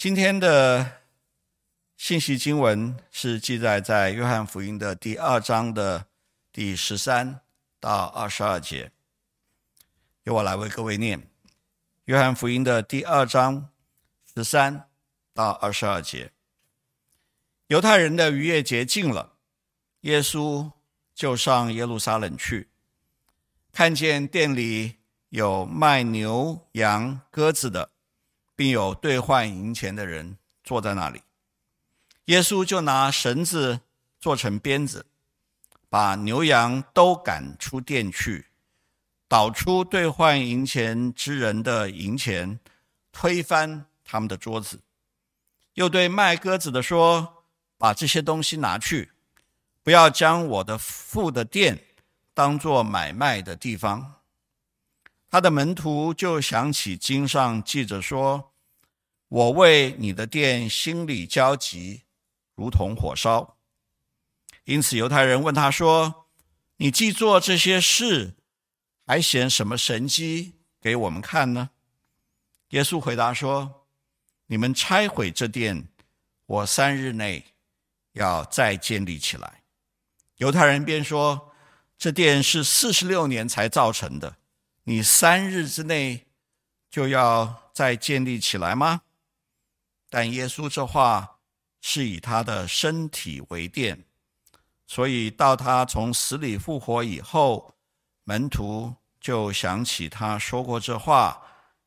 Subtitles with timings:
[0.00, 1.02] 今天的
[1.98, 6.06] 信息经文是记载在约翰福音的第二章的
[6.50, 7.42] 第十三
[7.78, 8.92] 到二十二节。
[10.22, 11.28] 由我来为各位念：
[12.06, 13.68] 约翰福音的第二章
[14.34, 14.88] 十三
[15.34, 16.32] 到二十二节。
[17.66, 19.34] 犹太人的逾越节近了，
[20.00, 20.72] 耶稣
[21.14, 22.70] 就上耶路撒冷去，
[23.70, 24.94] 看见店里
[25.28, 27.89] 有卖牛羊鸽子的。
[28.60, 31.22] 并有兑换银钱的人坐在那里，
[32.26, 33.80] 耶稣就拿绳子
[34.20, 35.06] 做成鞭子，
[35.88, 38.48] 把牛羊都赶出店去，
[39.26, 42.60] 倒出兑换银钱之人的银钱，
[43.10, 44.80] 推翻他们的桌子，
[45.72, 47.44] 又对卖鸽子的说
[47.80, 49.12] ：“把这些东西拿去，
[49.82, 51.82] 不要将我的父的店
[52.34, 54.16] 当做买卖的地方。”
[55.30, 58.49] 他的门徒就想起经上记着说。
[59.30, 62.02] 我为你的店心里焦急，
[62.56, 63.56] 如同火烧。
[64.64, 66.26] 因此犹太人问他说
[66.78, 68.34] ：“你既做这些事，
[69.06, 71.70] 还显什么神迹给我们看呢？”
[72.70, 73.86] 耶稣回答说
[74.46, 75.86] ：“你们拆毁这殿，
[76.46, 77.44] 我三日内
[78.14, 79.62] 要再建立起来。”
[80.38, 81.52] 犹太人便说
[81.96, 84.38] ：“这殿是四十六年才造成的，
[84.84, 86.26] 你三日之内
[86.90, 89.02] 就要再建立起来吗？”
[90.10, 91.38] 但耶稣这话
[91.80, 94.04] 是以他的身体为殿，
[94.86, 97.76] 所以到他从死里复活以后，
[98.24, 101.40] 门徒就想起他说过这话，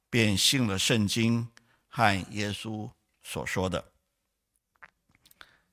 [0.09, 1.49] 便信了圣经
[1.87, 2.89] 和耶稣
[3.21, 3.91] 所说的。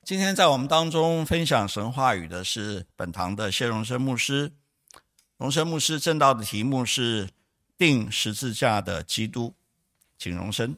[0.03, 4.51] 今天在我们当中分享神话语的是本堂的谢荣生牧师，
[5.37, 7.29] 荣生牧师证道的题目是
[7.77, 9.55] “钉十字架的基督”，
[10.19, 10.75] 请荣生。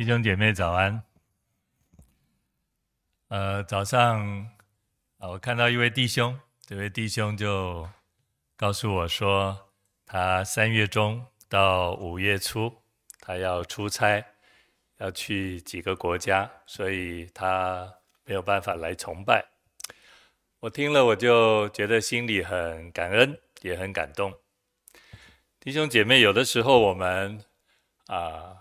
[0.00, 1.02] 弟兄姐妹早安。
[3.28, 4.50] 呃，早上
[5.18, 7.86] 啊，我看到一位弟兄，这位弟兄就
[8.56, 9.74] 告诉我说，
[10.06, 12.74] 他三月中到五月初，
[13.20, 14.24] 他要出差，
[14.96, 17.92] 要去几个国家，所以他
[18.24, 19.44] 没有办法来崇拜。
[20.60, 24.32] 我听了，我就觉得心里很感恩，也很感动。
[25.58, 27.44] 弟兄姐妹，有的时候我们
[28.06, 28.59] 啊。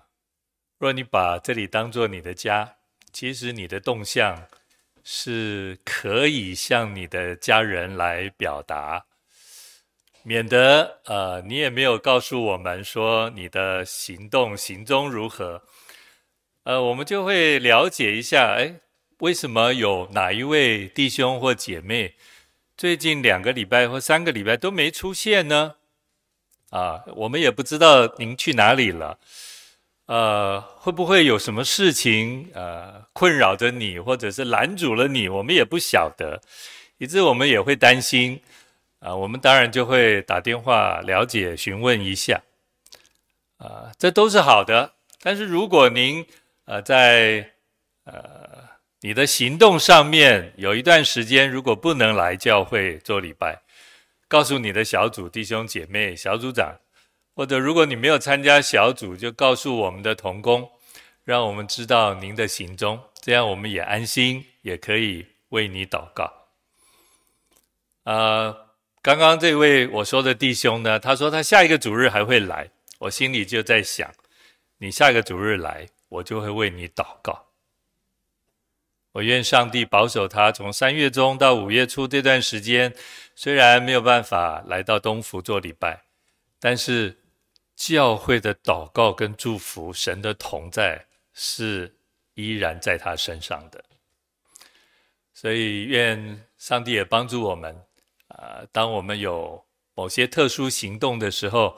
[0.80, 2.76] 若你把这里当做你的家，
[3.12, 4.48] 其实你的动向
[5.04, 9.06] 是可以向你的家人来表达，
[10.24, 15.64] 免得呃你也没有告诉我们说你的行动行踪如何，
[16.64, 18.76] 呃我们就会了解一下，哎，
[19.18, 22.16] 为什么有哪一位弟兄或姐妹
[22.78, 25.76] 最近两个礼拜或三个礼拜都没出现呢？
[26.70, 29.20] 啊，我们也不知道您去哪里了。
[30.10, 35.30] 呃，会不会有什么事情呃困扰着你，或者是拦阻了你？
[35.30, 36.42] 我们也不晓得，
[36.98, 38.42] 以致我们也会担心。
[38.98, 42.42] 啊、我们当然就会打电话了解、询问一下。
[43.58, 44.94] 啊、这都是好的。
[45.22, 46.26] 但是如果您
[46.66, 47.52] 呃在
[48.06, 48.64] 呃
[49.02, 53.62] 你的行动上面有一段时间，如果不能来教会做礼拜，
[54.28, 56.80] 告诉你的小组弟兄姐妹、小组长。
[57.36, 60.70] 或者，如果你没有参加小组，就告诉我们的同工，
[61.24, 66.30] 让我们知道您的行踪，这样我们也安心，也可以为你祷告。
[68.04, 68.68] 呃，
[69.02, 74.12] 刚刚这位我说的弟兄呢，他说他下一个主日还会来，我心里就在想，
[74.80, 77.46] 你下一个主日来，我就会为你祷告。
[79.14, 82.94] 我愿上帝保守他，从三月中到五月初这段时间，
[83.34, 86.02] 虽然没有办法来到东福做礼拜，
[86.60, 87.19] 但是。
[87.80, 91.96] 教会的祷告跟祝福，神的同在是
[92.34, 93.82] 依然在他身上的，
[95.34, 97.74] 所以愿上帝也帮助我们
[98.28, 98.64] 啊！
[98.74, 99.64] 当我们有
[99.96, 101.78] 某些特殊行动的时候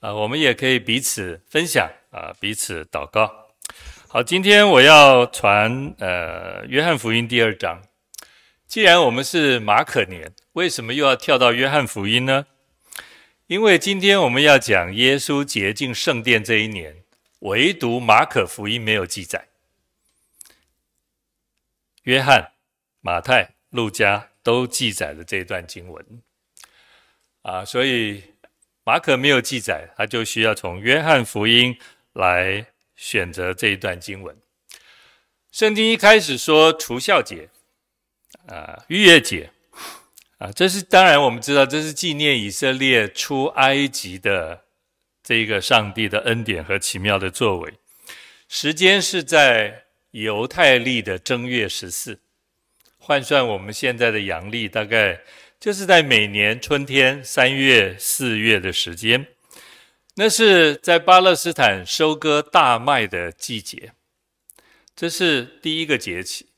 [0.00, 3.50] 啊，我们也可以彼此分享啊，彼此祷告。
[4.08, 7.82] 好，今天我要传呃约翰福音第二章。
[8.66, 12.46] 既然我们是马可年，为什么又要跳到约翰福音呢？
[13.52, 17.04] 因为今天我们要讲耶稣洁净圣殿这一年，
[17.40, 19.48] 唯独马可福音没有记载，
[22.04, 22.52] 约翰、
[23.02, 26.22] 马太、路加都记载了这一段经文，
[27.42, 28.24] 啊，所以
[28.84, 31.78] 马可没有记载，他就需要从约翰福音
[32.14, 32.64] 来
[32.96, 34.34] 选择这一段经文。
[35.50, 37.50] 圣经一开始说除酵节，
[38.46, 39.50] 啊，逾越节，
[40.42, 44.64] 啊，这是当然我们知道，这是纪念以色列出埃及的
[45.22, 47.74] 这一个上帝的恩典和奇妙的作为。
[48.48, 52.18] 时间是在犹太历的正月十四，
[52.98, 55.20] 换算我们现在的阳历，大概
[55.60, 59.28] 就是在每年春天三月、四月的时间。
[60.16, 63.92] 那是在巴勒斯坦收割大麦的季节，
[64.96, 66.48] 这是第一个节气。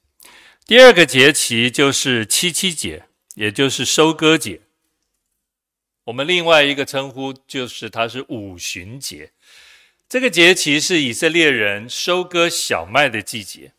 [0.66, 3.04] 第二个节气就是七七节，
[3.34, 4.60] 也就是收割节。
[6.04, 9.32] 我们另外一个称呼就是它是五旬节。
[10.08, 13.72] 这个节期是以色列人收割小麦的季节。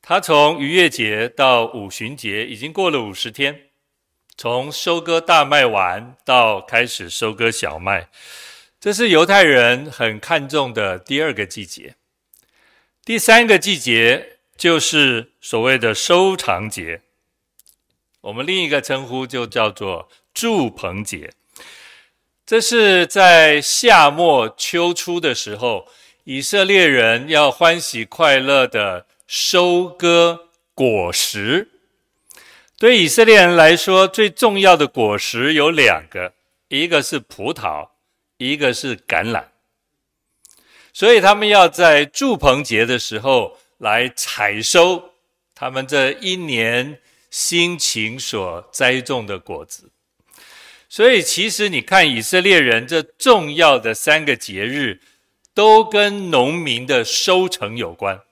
[0.00, 3.70] 它从逾越节到五旬节已经过了五十天，
[4.36, 8.08] 从收割大麦完到开始收割小麦。
[8.80, 11.96] 这是犹太人很看重的第二个季节。
[13.04, 17.02] 第三个季节就是所谓的收藏节，
[18.20, 21.32] 我们另一个称呼就叫做祝棚节。
[22.46, 25.88] 这是在夏末秋初的时候，
[26.24, 31.68] 以色列人要欢喜快乐的收割果实。
[32.78, 36.32] 对以色列人来说，最重要的果实有两个，
[36.68, 37.88] 一个是葡萄。
[38.40, 39.46] 一个是橄榄，
[40.92, 45.10] 所以他们要在祝棚节的时候来采收
[45.56, 49.90] 他们这一年辛勤所栽种的果子。
[50.88, 55.00] 所以，其实你看以色列人这重要的三个节日，
[55.52, 58.22] 都跟农民的收成有关。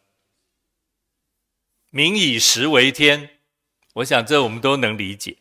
[1.90, 3.30] 民以食为天，
[3.94, 5.36] 我想这我们都能理解。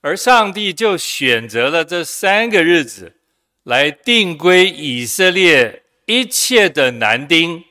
[0.00, 3.16] 而上帝就选择了这三个日子。
[3.64, 7.64] 来定规以色列一切的男丁，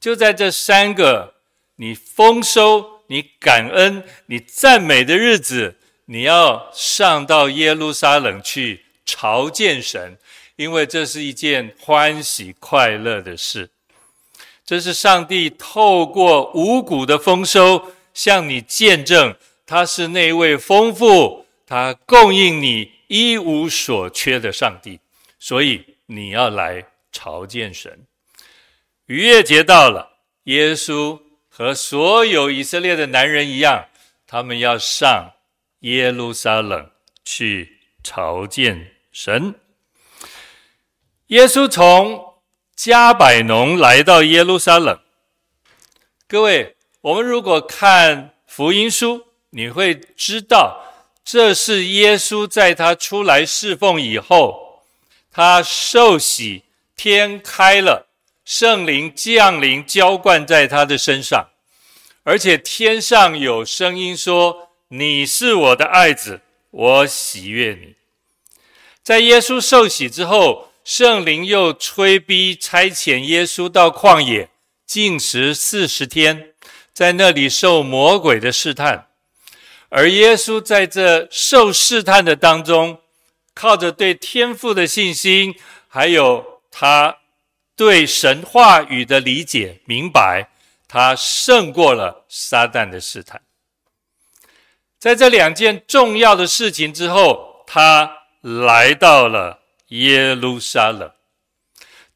[0.00, 1.36] 就在这三个
[1.76, 10.16] 你丰收、你感恩、你赞美的日子，你要上到耶路撒冷去朝见神，
[10.54, 13.70] 因为这是一件欢喜快乐的事。
[14.64, 19.34] 这是上帝透过五谷的丰收，向你见证
[19.66, 25.00] 他是那位丰富、他供应你一无所缺的上帝。
[25.40, 28.06] 所以你要来朝见神。
[29.06, 31.20] 逾越节到了，耶稣
[31.60, 33.88] 和所有以色列的男人一样，
[34.26, 35.32] 他们要上
[35.80, 36.90] 耶路撒冷
[37.22, 39.54] 去朝见神。
[41.26, 42.36] 耶稣从
[42.74, 44.98] 加百农来到耶路撒冷。
[46.26, 50.82] 各位，我们如果看福音书，你会知道，
[51.22, 54.82] 这是耶稣在他出来侍奉以后。
[55.30, 56.64] 他受洗，
[56.96, 58.08] 天开了，
[58.46, 61.49] 圣灵降临，浇灌在他的身上，
[62.22, 66.40] 而且天上有声音说：“你是我的爱子，
[66.70, 67.94] 我喜悦你。”
[69.02, 74.50] 在耶稣受洗之后，圣灵又催逼差遣耶稣到旷野
[74.86, 76.52] 禁食四十天，
[76.92, 79.08] 在那里受魔鬼的试探，
[79.88, 83.00] 而耶稣在这受试探的当中。
[83.52, 85.54] 靠着对天父的信心，
[85.88, 87.18] 还有他
[87.76, 90.48] 对神话语的理解明白，
[90.92, 93.40] 他胜过了撒旦的试探。
[94.98, 101.12] 在这两件重要的事情之后，他来到了耶路撒冷。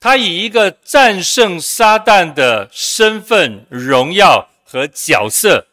[0.00, 5.68] 他以一个战胜撒旦的身份、荣耀和角色，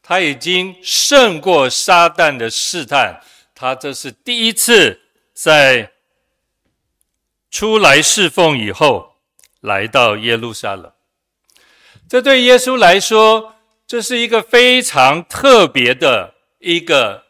[0.00, 3.20] 他已经胜过撒旦的试探。
[3.52, 5.00] 他这是第一次
[5.34, 5.90] 在
[7.50, 9.16] 出来侍奉以后
[9.60, 10.92] 来到耶路撒冷。
[12.12, 13.54] 这对耶稣来说，
[13.86, 17.24] 这是一个非常特别的一个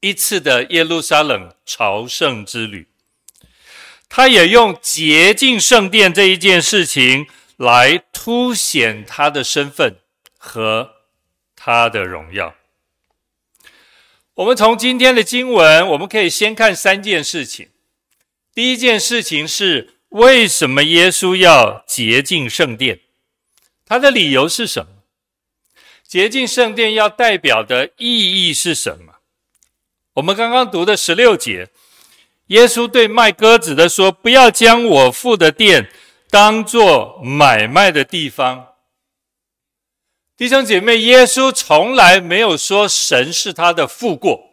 [0.00, 2.88] 一次的耶路撒冷朝圣之旅。
[4.08, 9.98] 他也用洁净圣殿这一件事情来凸显他的身份
[10.36, 10.94] 和
[11.54, 12.56] 他的荣耀。
[14.34, 17.68] 我们从今天的经文，我们可以先看三件事情。
[18.52, 23.02] 第一件事情是，为什么耶稣要洁净圣殿？
[23.88, 24.92] 他的理由是什么？
[26.06, 29.14] 洁净圣殿要代表的意义是什么？
[30.14, 31.68] 我们刚刚读的十六节，
[32.48, 35.90] 耶稣对卖鸽子的说：“不要将我父的殿
[36.28, 38.74] 当作买卖的地方。”
[40.36, 44.47] 弟兄姐妹，耶稣从来没有说神是他的父过。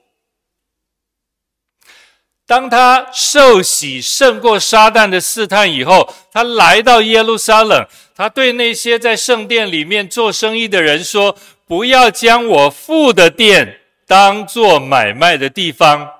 [2.47, 7.83] 当他受洗胜过撒旦的试探以后，他来到耶路撒冷，
[8.15, 11.35] 他对那些在圣殿里面做生意的人说
[11.65, 16.11] ：“不要将我父的殿当作买卖的地方。”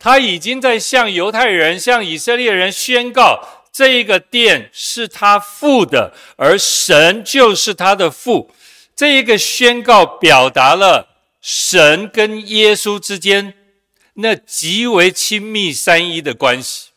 [0.00, 8.50] 他已经在向犹太人、向以色列人宣告，这一个殿是他父的，而神就是他的父。
[8.96, 11.08] 这一个宣告表达了
[11.42, 13.52] 神跟耶稣之间。
[14.14, 16.90] 那极为亲密三一的关系，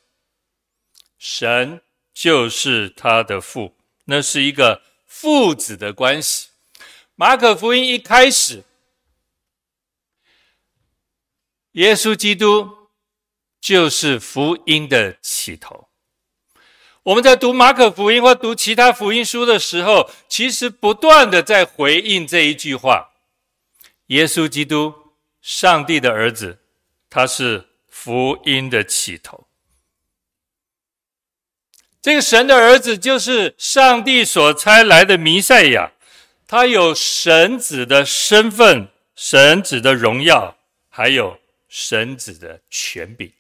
[1.18, 1.82] 神
[2.14, 6.50] 就是他的父，那是一个父子的关系。
[7.16, 8.64] 马可福音一开始，
[11.72, 12.90] 耶稣基督
[13.60, 15.90] 就是福音的起头。
[17.02, 23.14] 我们在读马可福音或读其他福音书的时候，其实不断的在回应这一句话：
[24.08, 24.94] 耶稣基督，
[25.42, 26.60] 上帝的儿子。
[27.10, 29.48] 他是福音的起头，
[32.02, 35.92] 这个神的儿子就是上帝所差来的弥赛亚，
[36.48, 40.58] 他有神子的身份、神子的荣耀，
[40.90, 43.32] 还有神子的权柄。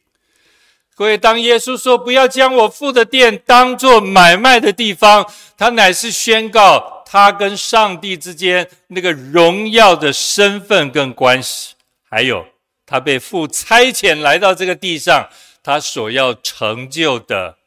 [0.95, 11.75] 各位，当耶稣说不要将我父的殿当作买卖的地方，他乃是宣告他跟上帝之间那个荣耀的身份跟关系，
[12.09, 12.47] 还有。
[12.89, 15.29] 他被父差遣来到这个地上，
[15.61, 17.57] 他所要成就的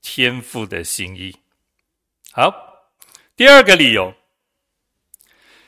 [0.00, 1.36] 天父的心意。
[2.32, 2.88] 好，
[3.36, 4.14] 第二个理由，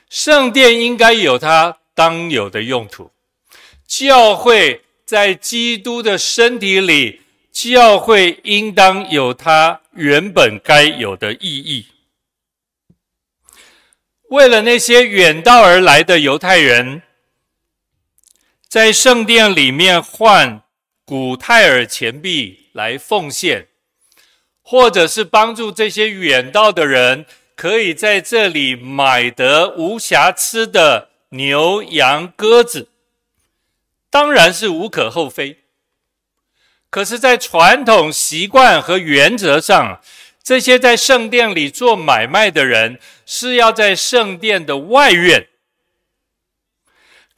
[0.09, 3.13] 圣殿应该有它当有的用途。
[3.87, 7.21] 教会在基督的身体里，
[7.53, 11.89] 教会应当有它原本该有的意义。
[14.31, 17.03] 为了那些远道而来的犹太人。
[18.69, 20.61] 在圣殿里面换
[21.07, 23.69] 古泰尔钱币来奉献，
[24.61, 27.25] 或者是帮助这些远道的人
[27.57, 32.91] 可以在这里买得无瑕疵的牛羊鸽子，
[34.11, 35.61] 当然是无可厚非。
[36.91, 40.03] 可是，在传统习惯和原则上，
[40.43, 45.49] 这些在圣殿里做买卖的人是要在圣殿的外院。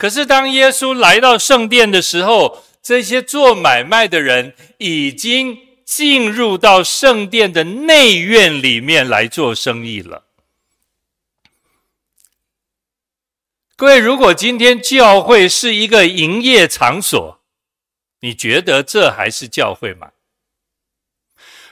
[0.00, 10.24] 可是，当耶稣来到圣殿的时候，这些做买卖的人已经进入到圣殿的内院里面来做生意了。
[13.76, 17.38] 各位，如果今天教会是一个营业场所，
[18.20, 20.12] 你觉得这还是教会吗？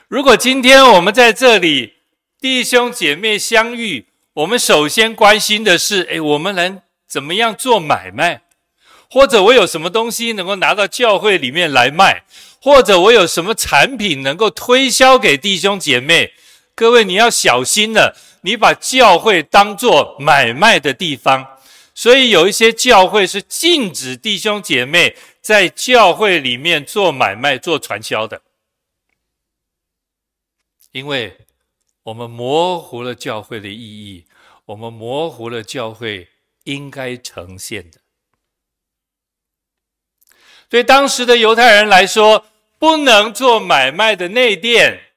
[0.07, 1.95] 如果今天我们在这里
[2.39, 6.79] 弟兄姐妹相遇，我们首先关心的是，诶，我们能。
[7.09, 8.43] 怎么样做买卖？
[9.09, 12.23] 或者我有什么东西能够拿到教会里面来卖？
[12.61, 16.33] 或者我有什么产品能够推销给弟兄姐妹？
[16.75, 21.57] 各位，你要小心了，你把教会当做买卖的地方，
[21.95, 28.41] 所以有一些教会是禁止弟兄姐妹在教会里面做买卖、做传销的，
[30.91, 31.35] 因为
[32.03, 34.25] 我们模糊了教会的意义，
[34.65, 36.27] 我们模糊了教会。
[36.69, 37.99] 应该呈现的，
[40.69, 42.45] 对当时的犹太人来说，
[42.77, 45.13] 不能做买卖的内殿，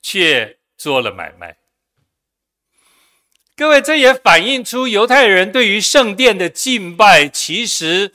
[0.00, 1.58] 却做了买卖。
[3.56, 8.14] 各位，这也反映出犹太人对于圣殿的敬拜，其实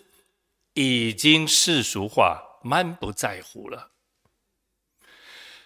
[0.74, 3.92] 已经世俗化，满不在乎了。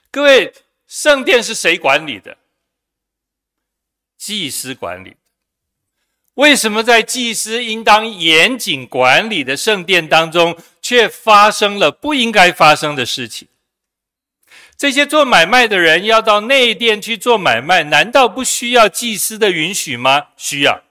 [0.10, 0.54] 各位，
[0.88, 2.40] 圣殿是谁管理的？
[4.18, 5.21] 祭司管理。
[6.36, 13.48] 为什么在祭司应当严谨管理的圣殿当中，却发生了不应该发生的事情？
[14.78, 20.30] 这些做买卖的人要到内殿去做买卖，难道不需要祭司的允许吗？
[20.38, 20.82] 需要。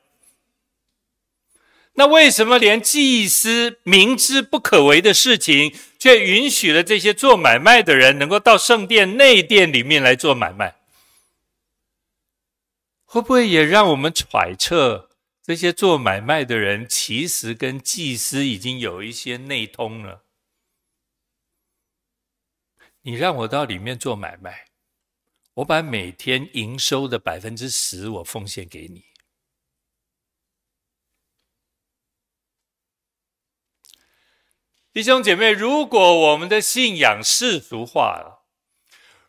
[1.95, 10.77] 那为什么连祭司明知不可为的事情，却允许了这些做买卖的人能够到圣殿内殿里面来做买卖？
[13.05, 15.10] 会不会也让我们揣测？
[15.51, 20.25] 这些做买卖的人其实跟祭司已经有一些内通了。
[23.03, 24.69] 你让我到里面做买卖，
[25.55, 29.07] 我把每天营收的百分之十我奉献给你。
[34.93, 38.40] 弟兄姐妹，如果我们的信仰世俗化了，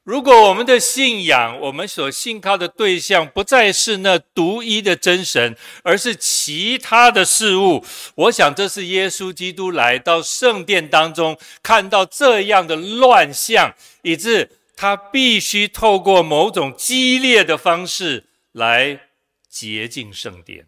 [0.04, 19.10] 如果我们的信仰，我们所信靠的对象不再是那独一的真神，而是其他的事物，我想这是耶稣基督来到圣殿当中，看到这样的乱象，以致他必须透过某种激烈的方式来
[19.48, 20.66] 洁净圣殿。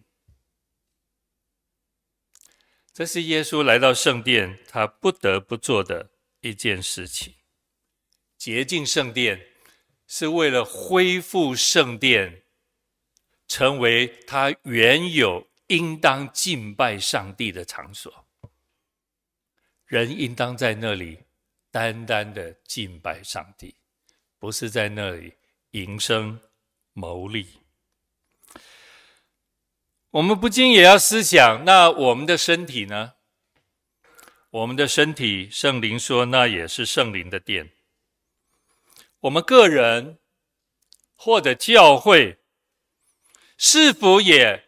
[2.93, 6.11] 这是耶稣来到圣殿，他不得不做的
[6.41, 7.33] 一件事情。
[8.43, 9.47] 洁净圣殿
[10.05, 12.43] 是为了恢复圣殿，
[13.47, 18.25] 成为他原有应当敬拜上帝的场所。
[19.85, 21.19] 人应当在那里
[21.71, 23.75] 单单的敬拜上帝，
[24.37, 25.35] 不是在那里
[25.71, 26.37] 营生
[26.91, 27.47] 牟利。
[30.09, 33.13] 我们不禁也要思想，那我们的身体呢？
[34.49, 37.71] 我们的身体，圣灵说，那也是圣灵的殿。
[39.23, 40.17] 我们个人
[41.15, 42.39] 或者教会，
[43.57, 44.65] 是否也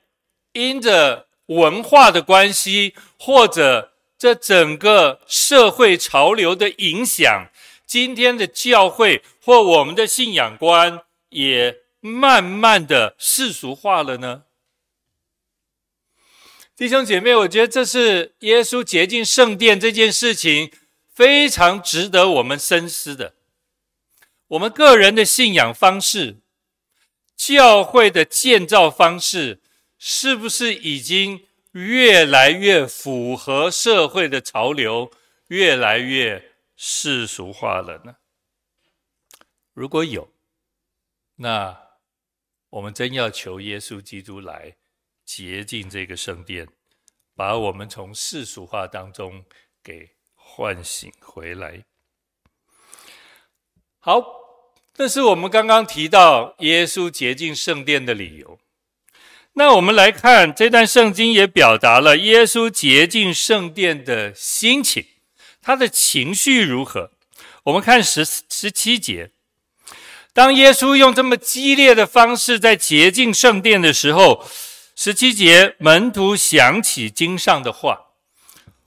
[0.54, 7.50] 因着文化的关系，或者这整个社会潮流的影响，
[7.86, 14.44] 今天的教会或我们的信仰观也慢慢的世俗化了呢？
[16.78, 20.72] 弟兄姐妹，我觉得这是耶稣洁净圣殿这件事情
[21.14, 23.34] 非常值得我们深思的。
[24.50, 26.42] 我们个人的信仰方式、
[27.36, 29.62] 教会的建造方式，
[29.98, 35.12] 是不是已经越来越符合社会的潮流，
[35.48, 38.18] 越来越世俗化了呢？
[39.74, 40.32] 如果有，
[41.38, 41.98] 那
[42.70, 44.78] 我们真要求耶稣基督来
[45.26, 46.68] 洁净这个圣殿，
[47.36, 49.44] 把我们从世俗化当中
[49.84, 51.86] 给唤醒回来。
[54.08, 54.24] 好，
[54.94, 58.60] 这是我们刚刚提到耶稣洁净圣殿的理由。
[59.54, 65.08] 那我们来看这段圣经，也表达了耶稣洁净圣殿的心情，
[65.60, 67.10] 他的情绪如何？
[67.64, 69.32] 我们看十十七节，
[70.34, 74.46] 当耶稣用这么激烈的方式在洁净圣殿的时候，
[74.96, 78.02] 十七节门徒想起经上的话：“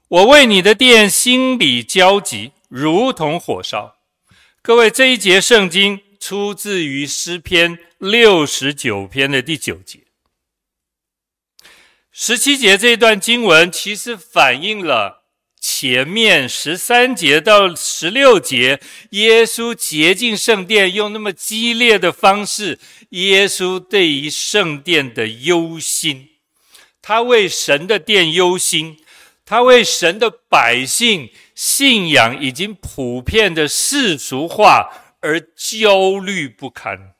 [0.06, 3.96] 我为你的殿心里焦急，如同火烧。”
[4.68, 10.00] 各位，这一节圣经出自于诗篇六十九篇的第九节。
[12.12, 15.24] 十七节这一段经文其实反映了
[15.58, 18.78] 前面十三节到十六节，
[19.12, 22.78] 耶稣洁净圣殿用那么激烈的方式，
[23.12, 26.28] 耶稣对于圣殿的忧心，
[27.00, 28.98] 他为神的殿忧心，
[29.48, 31.32] 他为神的百姓。
[31.54, 37.16] 信仰已经普遍的世俗化而焦虑不堪。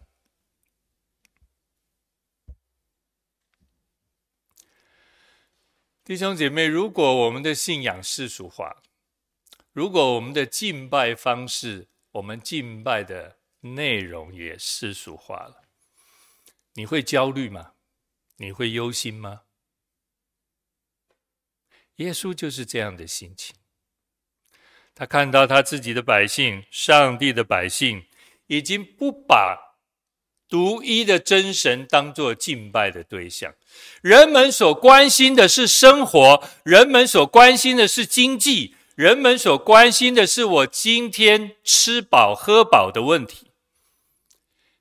[6.05, 8.81] 弟兄姐妹，如果我们的信仰世俗化，
[9.73, 15.65] 如果我们的敬拜方式、我们敬拜的内容也世俗化了，
[16.75, 17.73] 你会焦虑吗？
[18.37, 19.41] 你会忧心吗？
[21.99, 23.55] 耶稣就是这样的心情。
[24.95, 28.05] 他看到他自己的百姓，上帝的百姓，
[28.49, 29.77] 已经不把
[30.49, 33.55] 独一的真神当作敬拜的对象。
[34.01, 43.53] 人们所关心的是生活，人们所关心的是经济，人们所关心的是我今天吃饱喝饱的问题。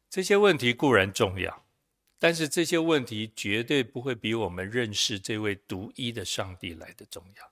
[0.10, 1.64] 这些问题固然重要，
[2.20, 7.52] 但是这些问题绝对不会比我们认识这位独一的上帝来的重要。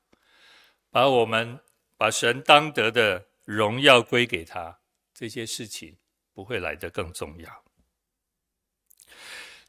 [0.89, 1.59] 把我们。
[1.97, 4.79] 把神当得的荣耀归给他，
[5.13, 5.95] 这些事情
[6.33, 7.63] 不会来得更重要。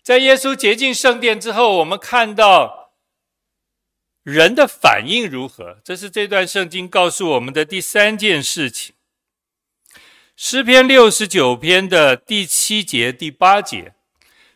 [0.03, 2.95] 在耶稣洁净圣殿之后，我们看到
[4.25, 5.81] 人的反应如何？
[5.85, 8.97] 这是这段圣经告诉我们的第三件事情。
[10.35, 13.95] 诗篇六十九篇的第七节、第八节，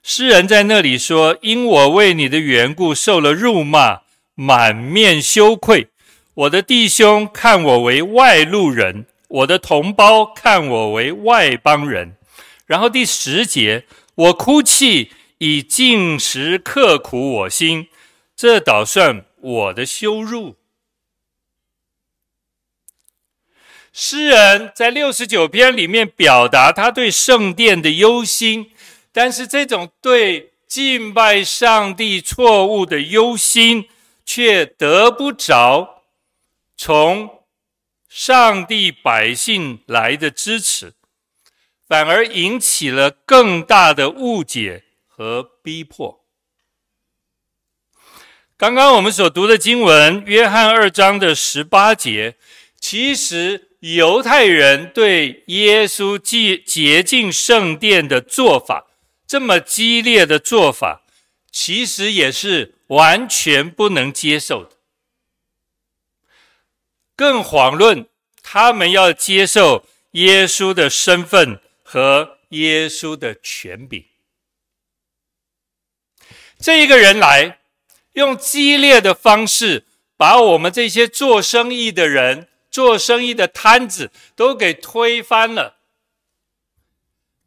[0.02, 4.00] 诗人在那里说：“因我为你的缘故受了辱骂，
[4.34, 5.88] 满面羞愧。”
[6.34, 12.16] 我的弟兄看我为外路人，我的同胞看我为外邦人。
[12.64, 13.84] 然后第十节，
[14.14, 17.88] 我哭泣以进食刻苦我心，
[18.34, 20.56] 这倒算我的羞辱。
[23.92, 28.69] 诗人在六十九篇里面表达他对圣殿的忧心，
[29.12, 33.88] 但是这种对敬拜上帝错误的忧心，
[34.24, 36.04] 却得不着。
[36.76, 37.44] 从
[38.08, 40.94] 上帝百姓来的支持，
[41.86, 46.24] 反而引起了更大的误解和逼迫。
[48.56, 52.36] 刚刚我们所读的经文，约翰二章的十八节，
[52.78, 58.89] 其实犹太人对耶稣洁洁净圣殿的做法，
[59.30, 61.04] 这么激烈的做法，
[61.52, 64.72] 其实也是完全不能接受的。
[67.14, 68.08] 更遑论
[68.42, 74.04] 他们要接受耶稣的身份和耶稣的权柄。
[76.58, 77.60] 这一个人来，
[78.14, 85.76] 用激烈的方式，把我们这些做生意的人、做生意的摊子都给推翻了。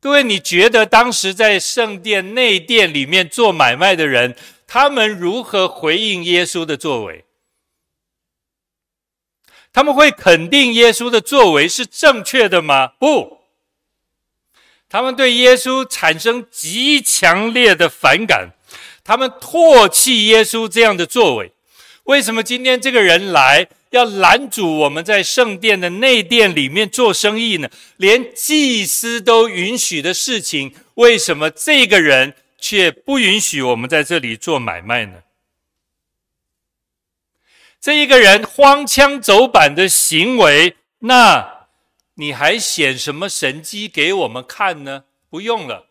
[0.04, 4.36] 各位，你觉得当时在圣殿内殿里面做买卖的人，
[4.68, 7.24] 他们如何回应耶稣的作为？
[9.72, 12.88] 他们会肯定耶稣的作为是正确的吗？
[13.00, 13.38] 不，
[14.90, 18.50] 他们对耶稣产生极强烈的反感，
[19.06, 21.54] 他们唾弃耶稣这样的作为。
[22.04, 27.70] 为什么今天这个人来要拦阻我们在圣殿的内殿里面做生意呢？
[27.98, 35.22] 连祭司都允许的事情，为什么这个人却不允许我们在这里做买卖呢？
[37.80, 41.68] 这一个人荒腔走板的行为，那
[42.16, 45.04] 你还显什么神迹给我们看呢？
[45.30, 45.90] 不用了。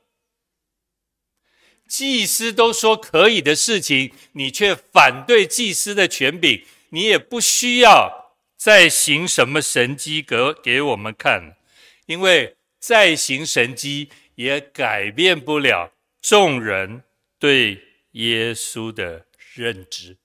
[1.86, 11.56] 祭司都说可以的事情，你却反对祭司的权柄，你也不需要再行什么神迹给给我们看，
[12.04, 17.02] 因为再行神迹也改变不了众人
[17.38, 20.18] 对耶稣的认知。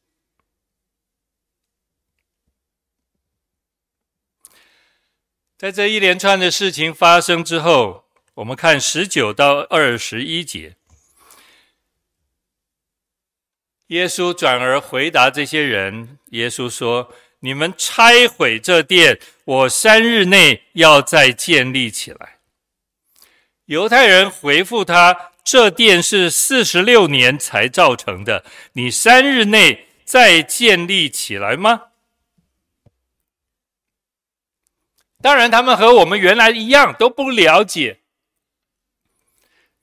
[5.58, 10.76] 在这一连串的事情发生之后，我们看十九到二十一节，
[13.88, 22.40] 耶稣转而回答这些人：“耶稣说，你们拆毁这殿，我三日内要再建立起来。”
[23.68, 31.84] 犹太人回复他：“这殿是四十六年才造成的，你三日内再建立起来吗？”
[35.22, 38.00] 当然，他们和我们原来一样，都不了解。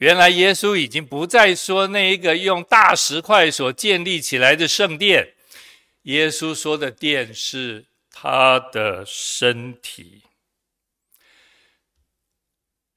[0.04, 5.32] 原来耶稣已经不再说那一个用大石块所建立起来的圣殿，
[6.02, 10.24] 耶稣说的殿是他的身体。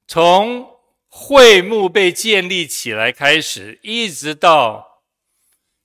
[0.05, 0.69] 从
[1.07, 5.03] 会幕被建立起来开始，一直到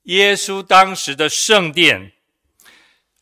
[0.02, 2.11] 耶稣当时的圣殿，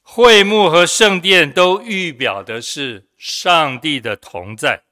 [0.00, 3.10] 会幕和圣殿都预表的是。
[3.22, 4.82] 上帝的同在，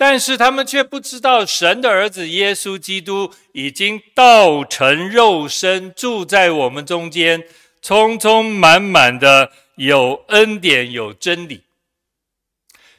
[0.00, 7.42] 但是他们却不知道，神的儿子耶稣基督已经道成肉身，住在我们中间，
[7.82, 11.64] 充充满满的有恩典、有真理。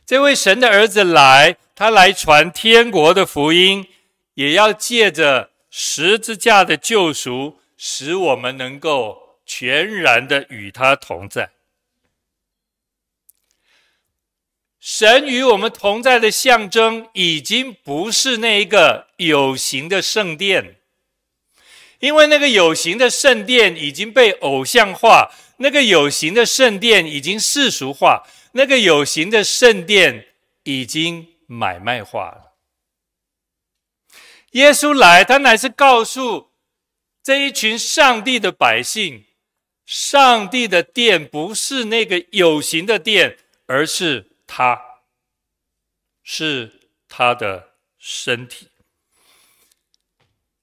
[0.06, 3.88] 这位神的儿子来，他来传天国的福音，
[4.34, 11.52] 也要借着十字架的救赎，使我们能够全然的与他同在。
[14.80, 20.78] 神与我们同在的象征，已经不是那一个有形的圣殿，
[22.00, 30.28] 因为那个有形的圣殿已经被偶像化，那个有形的圣殿已经世俗化，那个有形的圣殿
[30.64, 32.54] 已经买卖化了。
[34.52, 36.52] 耶稣来，他乃是告诉
[37.22, 39.26] 这一群上帝的百姓，
[39.86, 44.29] 上帝的殿不是那个有形的殿，而是。
[44.52, 44.82] 他
[46.24, 48.70] 是他的身体，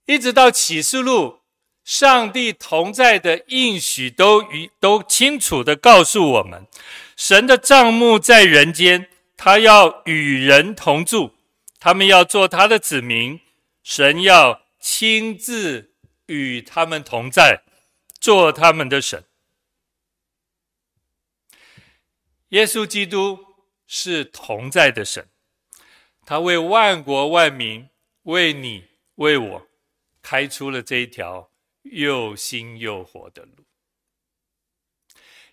[0.06, 1.42] 一直到启示录，
[1.84, 6.66] 上帝同在的应许都与都清楚地告诉我们，
[7.16, 11.34] 神的帐幕在人间，他要与人同住，
[11.78, 13.40] 他们要做他的子民，
[13.84, 15.94] 神要亲自
[16.26, 17.62] 与他们同在，
[18.20, 19.24] 做他们的神。
[22.48, 23.45] 耶稣基督。
[23.86, 25.28] 是同在的神，
[26.24, 27.88] 他为万国万民，
[28.22, 28.84] 为你
[29.16, 29.66] 为我，
[30.20, 31.50] 开出了这一条
[31.82, 33.64] 又新又活的路。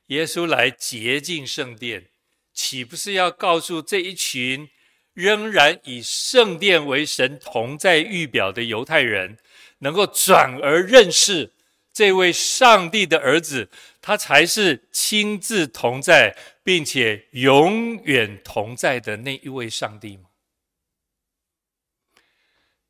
[0.08, 2.10] 耶稣来洁净圣殿，
[2.54, 4.70] 岂不是要告诉这一群
[5.14, 9.38] 仍然以圣殿为神同在预表的犹太人，
[9.80, 11.54] 能够转而认识
[11.94, 13.70] 这位上帝的儿子，
[14.06, 20.30] 他才是亲自同在，并且永远同在的那一位上帝吗？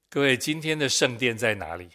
[0.09, 1.91] 各位，今天的圣殿在哪里？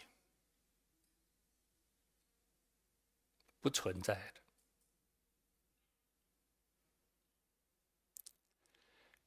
[3.59, 4.41] 不存在的。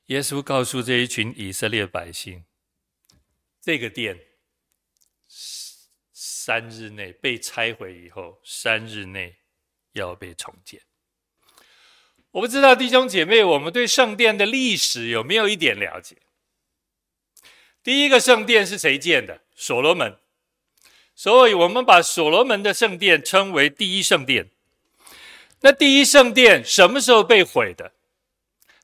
[0.07, 2.47] 耶稣告诉这一群以色列百姓
[3.61, 4.19] ：“这个殿
[5.27, 9.42] 三日内被拆毁以后，三日内
[9.93, 10.81] 要被重建。”
[12.33, 16.17] 我不知道弟兄姐妹，我们对圣殿的历史有没有一点了解？
[17.83, 19.41] 第一个圣殿是谁建的？
[19.55, 20.17] 所罗门。
[21.15, 24.49] 所以我们把所罗门的圣殿称为第一圣殿。
[25.61, 27.93] 那第一圣殿什么时候被毁的？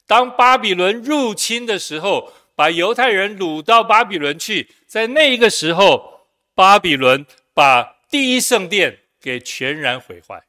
[0.07, 10.48] 当巴比伦入侵的时候，把犹太人掳到巴比伦去，在那一个时候，巴比伦把第一圣殿给全然毁坏。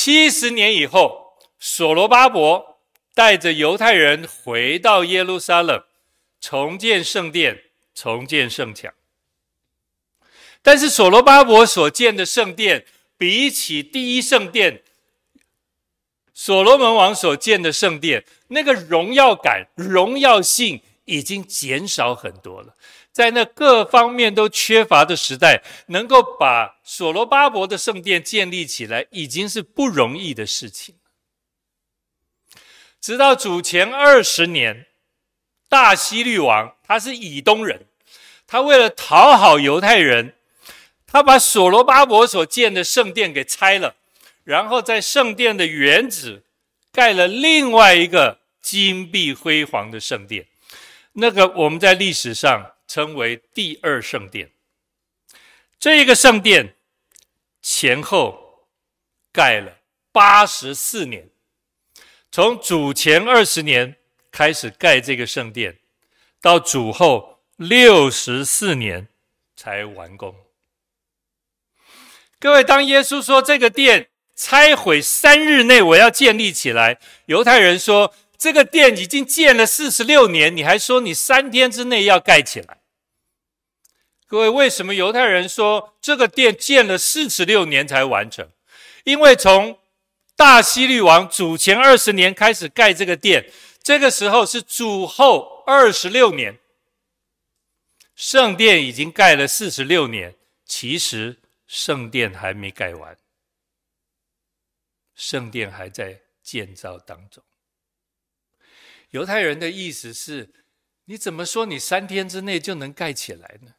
[0.00, 2.78] 七十年以后，所罗巴伯
[3.16, 5.82] 带着犹太人回到耶路撒冷，
[6.40, 7.64] 重建圣殿，
[7.96, 8.94] 重建圣墙。
[10.62, 14.84] 但是所罗巴伯所建的圣殿，比起第一圣殿，
[16.32, 22.76] 所罗门王所建的圣殿，那个荣耀感、荣耀性已经减少很多了。
[23.18, 30.94] 在那各方面都缺乏的时代，能够把所罗巴伯的圣殿建立起来，已经是不容易的事情。
[33.00, 34.86] 直到主前二十年，
[35.68, 37.86] 大希律王，他是以东人，
[38.46, 40.36] 他为了讨好犹太人，
[41.04, 43.96] 他把所罗巴伯所建的圣殿给拆了。
[44.44, 46.44] 然后在圣殿的原址
[46.92, 50.46] 盖了另外一个金碧辉煌的圣殿，
[51.14, 54.50] 那个我们在历史上称为第二圣殿。
[55.78, 56.74] 这个圣殿
[57.62, 58.66] 前后
[59.30, 59.76] 盖了
[60.10, 61.28] 八十四年，
[62.32, 63.96] 从主前二十年
[64.32, 65.78] 开始盖这个圣殿，
[66.40, 69.06] 到主后六十四年
[69.54, 70.34] 才完工。
[72.40, 76.98] 各位，当耶稣说这个殿，拆毁三日内，我要建立起来。
[77.26, 82.77] 犹太人说：“这个殿已经建了四十六年，你还说你三天之内要盖起来？”
[84.28, 88.50] 各位，为什么犹太人说这个殿建了四十六年才完成？
[89.04, 89.80] 因为从
[90.36, 93.50] 大希律王主前二十年开始盖这个殿，
[93.82, 96.58] 这个时候是主后二十六年，
[98.14, 100.36] 圣殿已经盖了四十六年，
[100.66, 103.16] 其实圣殿还没盖完。
[105.14, 107.42] 圣殿还在建造当中。
[109.08, 110.52] 犹太人的意思是：
[111.06, 113.72] 你怎么说你三天之内就能盖起来呢？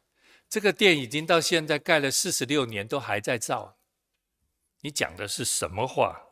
[0.50, 3.78] 这个殿已经到现在盖了四十六年，都还在造。
[4.80, 6.26] 你讲的是什么话？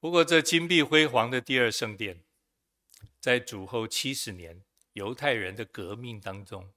[0.00, 2.24] 不过，这金碧辉煌的第二圣殿，
[3.20, 6.72] 在主后七十年犹太人的革命当中，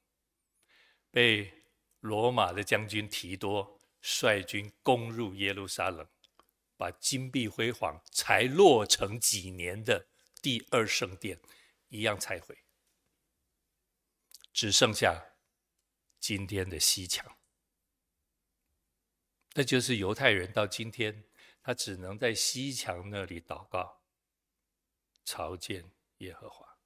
[1.10, 1.64] 被。
[2.04, 6.06] 罗马的将军提多率军攻入耶路撒冷，
[6.76, 10.08] 把金碧辉煌才落成几年的
[10.42, 11.40] 第二圣殿
[11.88, 12.63] 一样拆毁，
[14.54, 15.34] 只剩下
[16.20, 17.38] 今天的西墙。
[19.56, 21.26] 那就是犹太人到今天，
[21.62, 24.02] 他只能在西墙那里祷告，
[25.26, 26.78] 朝见耶和华。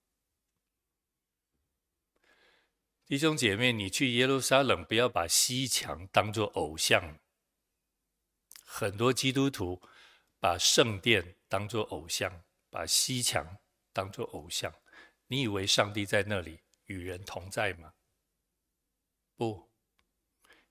[3.06, 7.20] 弟兄姐妹，你去耶路撒冷，不要把西墙当作偶像。
[8.66, 9.82] 很多基督徒
[10.42, 13.60] 把圣殿当作偶像，把西墙
[13.94, 14.74] 当作偶像。
[15.28, 17.94] 你以为上帝在那里与人同在吗？
[19.38, 19.70] 不，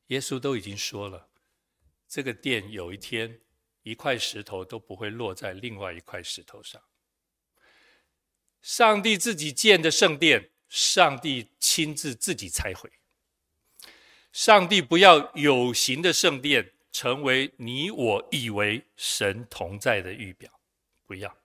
[0.09, 1.31] 耶稣都已经说了，
[2.07, 3.41] 这个殿有一天
[3.85, 6.83] 一块石头都不会落在另外一块石头上。
[8.61, 10.51] 上帝自己建的圣殿。
[10.69, 12.91] 上帝亲自自己拆毁。
[14.33, 20.61] 上帝不要有形的圣殿成为你我以为神同在的预表，
[21.07, 21.39] 不要。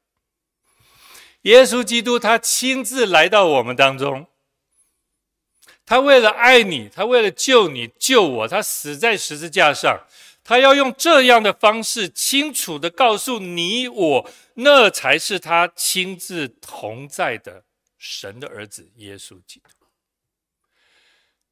[1.44, 4.28] 耶稣基督他亲自来到我们当中，
[5.92, 10.00] 他为了爱你，他为了救你救我，他死在十字架上，
[10.42, 17.66] 他要用这样的方式清楚地告诉你我，那才是他亲自同在的。
[17.98, 19.86] 神的儿子耶稣基督，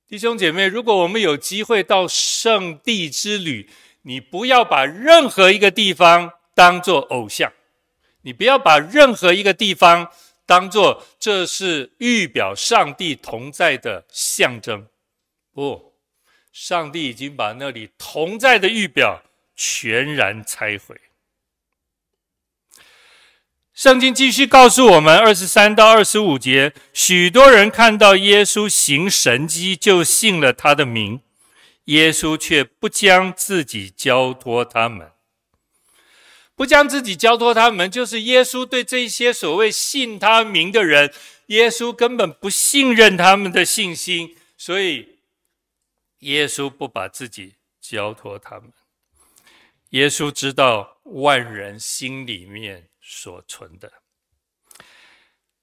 [0.07, 3.69] 弟兄姐妹，如果我们有机会到圣地之旅，
[4.03, 7.51] 你不要把任何一个地方当做偶像，
[8.21, 10.09] 你不要把任何一个地方
[10.49, 14.87] 当作这是预表上帝同在的象征。
[15.53, 15.93] 不，
[16.51, 19.21] 上帝已经把那里同在的预表
[19.55, 20.99] 全然拆毁。
[23.75, 31.21] 圣经继续告诉我们，二十三到二十五节，许多人看到耶稣行神迹，就信了他的名。
[31.85, 35.11] 耶稣却不将自己交托他们，
[36.59, 41.13] 不将自己交托他们，就是耶稣对这些所谓信他名的人，
[41.45, 45.19] 耶稣根本不信任他们的信心，所以
[46.19, 48.73] 耶稣不把自己交托他们。
[49.91, 52.89] 耶稣知道万人心里面。
[53.01, 53.91] 所存的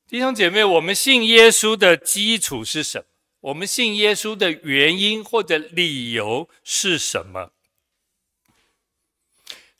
[0.08, 3.04] 弟兄姐妹，我们信耶稣的基础是什么？
[3.40, 7.52] 我们信耶稣的原因或者理由是什么？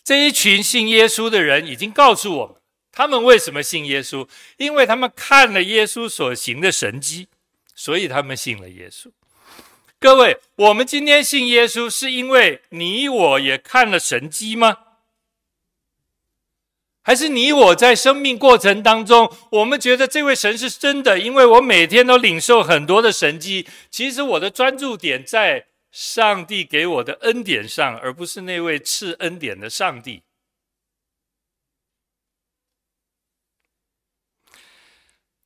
[0.07, 2.55] 这一群信耶稣的人已经告诉我们，
[2.93, 4.29] 他们为什么信耶稣？
[4.57, 7.27] 因为他们看了耶稣所行的神迹，
[7.75, 9.11] 所以他们信了耶稣。
[9.99, 14.77] 各位，我们今天信耶稣，是因为你我也看了神迹吗？
[17.03, 23.67] 还是你我在生命过程当中，我们觉得这位神是真的，因为我每天都领受很多的神迹。
[23.91, 25.67] 其实我的专注点在
[25.99, 30.25] 上帝给我的恩典上，而不是那位赐恩典的上帝。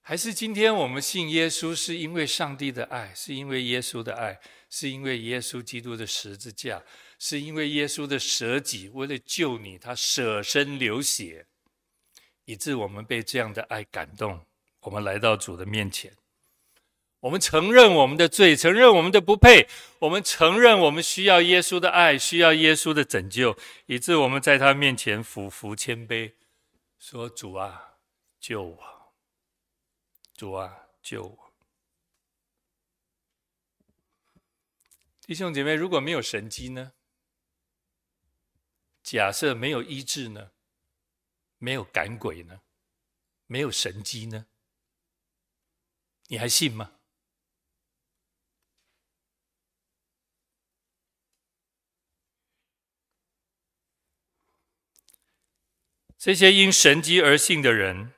[0.01, 6.83] 还是今天我们信耶稣，是因为上帝的爱，是因为耶稣的爱，是因为耶稣基督的十字架，
[7.17, 11.47] 是因为耶稣的舍己，为了救你，他舍身流血。
[12.47, 14.45] 以致我们被这样的爱感动，
[14.81, 16.13] 我们来到主的面前，
[17.21, 26.33] 我们承认我们的罪，承认我们的不配，我们承认我们需要耶稣的爱，需要耶稣的拯救，以致我们在他面前俯伏谦卑，
[26.99, 27.99] 说：“主啊，
[28.41, 29.13] 救我！
[30.35, 31.53] 主啊，救我！”
[35.21, 36.93] 弟兄姐妹，如果没有神迹呢？
[39.03, 40.53] 假设没有医治呢？
[41.59, 42.63] 没有赶鬼呢？
[43.47, 44.47] 没有神迹呢？
[46.29, 46.93] 你还信吗？
[56.21, 58.13] 这些因神迹而信的人，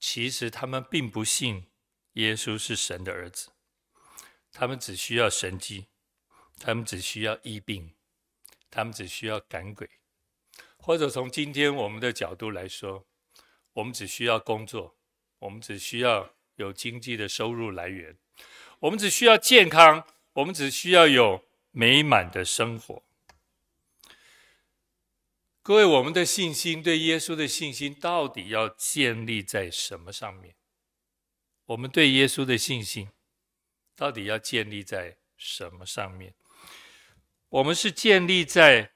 [0.00, 1.68] 其实他们并不信
[2.14, 3.50] 耶稣是神的儿子，
[4.50, 5.86] 他们只需要神迹，
[6.58, 7.94] 他们只需要医病，
[8.72, 9.88] 他们只需要赶鬼。
[10.78, 13.06] 或者从今天我们的角度来说，
[13.74, 14.96] 我们只需要工作，
[15.38, 18.18] 我们只需要有经济的收入来源，
[18.80, 23.05] 我们只需要健康，我们只需要有美满的生活。
[25.66, 30.54] 各位，我们的信心，对耶稣的信心，到底要建立在什么上面？
[31.64, 33.08] 我们对耶稣的信心，
[33.96, 36.36] 到底要建立在什么上面？
[37.48, 38.92] 我们是建立在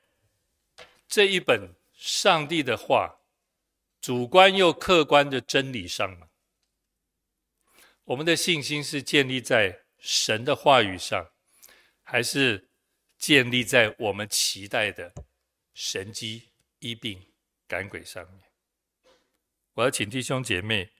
[1.09, 1.74] 这一本。
[1.92, 3.18] 上帝的话，
[4.00, 6.28] 主观又客观的真理上吗？
[8.04, 11.33] 我们的信心是建立在神的话语上，
[12.04, 12.70] 还是
[13.18, 15.12] 建立在我们期待的
[15.74, 16.49] 神迹、
[16.81, 17.33] 医病、
[17.66, 18.45] 赶鬼上面？
[19.75, 20.93] 我要请弟兄姐妹，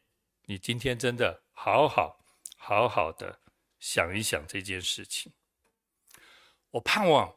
[0.45, 2.25] 你今天真的好好
[2.57, 3.41] 好好的
[3.79, 5.33] 想一想这件事情。
[6.71, 7.37] 我盼望，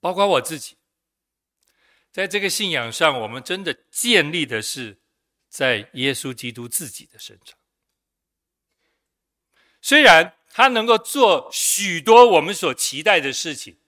[0.00, 0.76] 包括我自己。
[2.10, 5.00] 在这个信仰上，我们真的建立的是
[5.48, 7.58] 在耶稣基督自己的身上。
[9.80, 13.78] 虽然他能够做许多我们所期待的事情，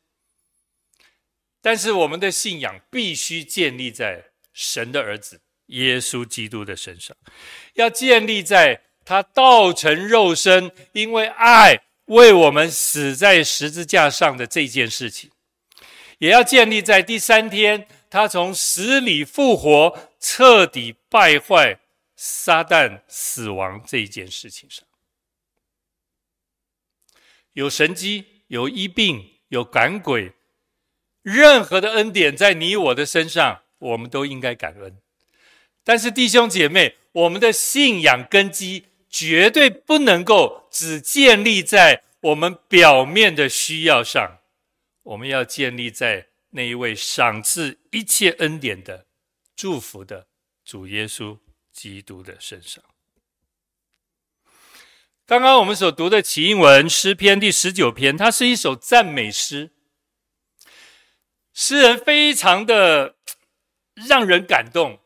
[1.60, 7.16] 但是我们的信仰必须建立在神的儿子耶稣基督的身上，
[7.74, 15.30] 要建立在他道成肉身，因为爱为我们死在十字架上的这件事情，
[16.18, 17.86] 也要建立在第三天。
[18.10, 21.78] 他从死里复活，彻底败坏
[22.16, 24.84] 撒旦死亡这一件事情上，
[27.52, 30.32] 有神迹，有医病，有赶鬼，
[31.22, 34.98] 任何的恩典在你我的身上，我们都应该感恩。
[35.84, 44.38] 但是弟兄姐妹，我们的信仰根基绝对不能够只建立在我们表面的需要上，
[45.02, 46.26] 我们要建立在。
[46.52, 49.06] 那一位赏赐一切恩典的、
[49.54, 50.26] 祝福的
[50.64, 51.38] 主耶稣
[51.72, 52.82] 基督的身上。
[55.24, 59.70] 刚刚我们所读的启应文诗篇第十九篇，它是一首赞美诗。
[61.52, 63.14] 诗人非常的
[63.94, 64.98] 让人感动。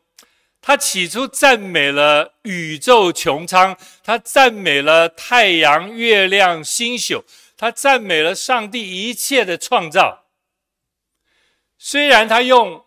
[0.61, 7.23] 他起初赞美了宇宙穹苍，他赞美了太阳、月亮、星宿，
[7.55, 10.23] 他赞美了上帝一切的创造。
[11.77, 12.83] 虽然他用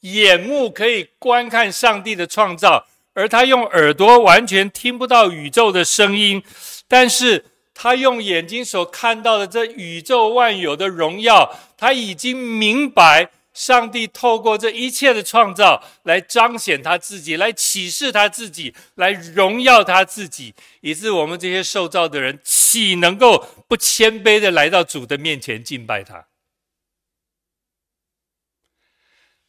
[0.00, 6.42] 眼目可以观看上帝的创造，而他用耳朵完全听不到宇宙的声音，
[6.86, 26.26] 但是他用眼睛所看到的这宇宙万有的荣耀，他已经明白上帝透过这一切的创造来彰显他自己，来启示他自己，来荣耀他自己，以致我们这些受造的人，岂能够不谦卑的来到主的面前敬拜他？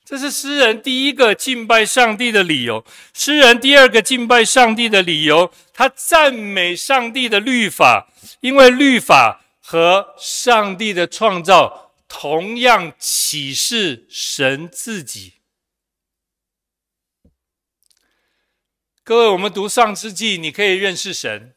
[0.04, 2.84] 这是诗人第一个敬拜上帝的理由。
[3.14, 8.08] 诗人第二个敬拜上帝的理由，他赞美上帝的律法，
[8.40, 15.42] 因为律法和上帝的创造同样启示神自己。
[19.04, 21.56] 各位，我们读上世纪，你可以认识神，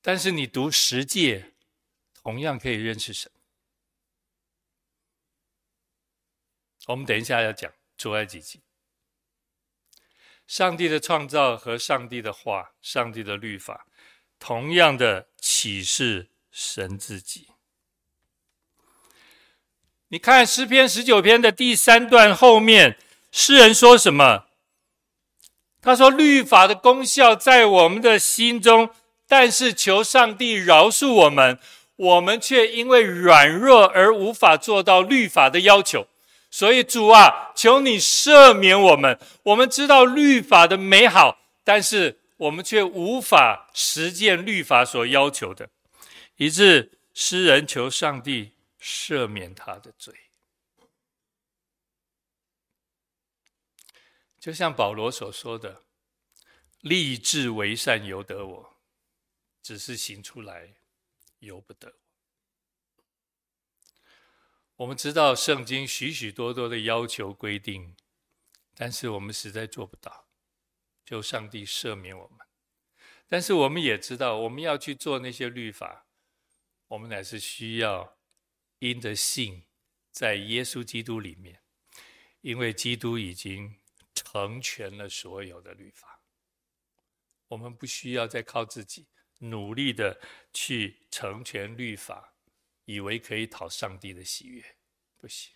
[0.00, 1.52] 但是你读十诫，
[2.14, 3.30] 同样可以认识神。
[6.86, 8.62] 我们等一下要讲出埃及记，
[10.46, 13.86] 上帝的创造和上帝的话、上帝的律法，
[14.38, 17.48] 同样的启示神自己。
[20.08, 22.98] 你看诗篇十九篇的第三段后面，
[23.32, 24.44] 诗人说什么？
[25.80, 28.90] 他说：“律法的功效在我们的心中，
[29.26, 31.58] 但是求上帝饶恕我们，
[31.96, 36.06] 我们却因为软弱而无法做到律法的要求。”
[36.52, 39.18] 所以主啊，求你赦免我们。
[39.44, 45.70] 我们知道律法的美好，但是我们却无法实践律法所要求的，
[46.42, 50.12] 以致诗人求上帝赦免他的罪。
[54.40, 55.84] 就像保罗所说的
[56.82, 58.76] ：“立志为善由得我，
[59.62, 60.74] 只是行出来
[61.38, 61.94] 由不得。”
[64.74, 67.94] 我我们知道圣经许许多多的要求规定，
[68.74, 70.26] 但是我们实在做不到。
[71.06, 72.44] 求上帝赦免我们。
[73.28, 76.01] 但是我们也知道，我们要去做那些律法，
[76.92, 78.18] 我们乃是需要
[78.78, 79.64] 因着信
[80.10, 81.62] 在耶稣基督里面，
[82.42, 83.80] 因为基督已经
[84.14, 86.20] 成全了所有的律法。
[87.48, 89.06] 我们不需要再靠自己
[89.38, 90.20] 努力的
[90.52, 92.30] 去成全律法。
[92.84, 94.76] 以为可以讨上帝的喜悦，
[95.16, 95.54] 不行。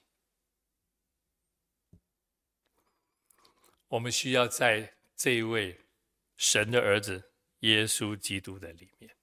[3.88, 5.80] 我们需要在这一位
[6.36, 9.15] 神的儿子耶稣基督的里面。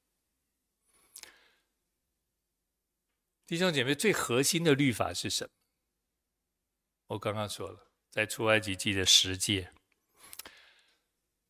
[3.45, 5.49] 弟兄姐妹，最核心的律法是什么？
[7.07, 9.71] 我刚刚说了，在出埃及记的十诫。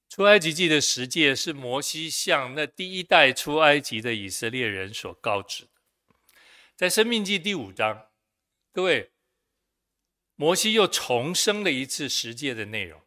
[0.10, 5.70] 出埃及记的十诫是摩西向那第一代出埃及的以色列人所告知的。
[6.76, 8.08] 在生命记第五章，
[8.72, 9.12] 各位，
[10.36, 13.02] 摩西又重生了一次十诫的内容。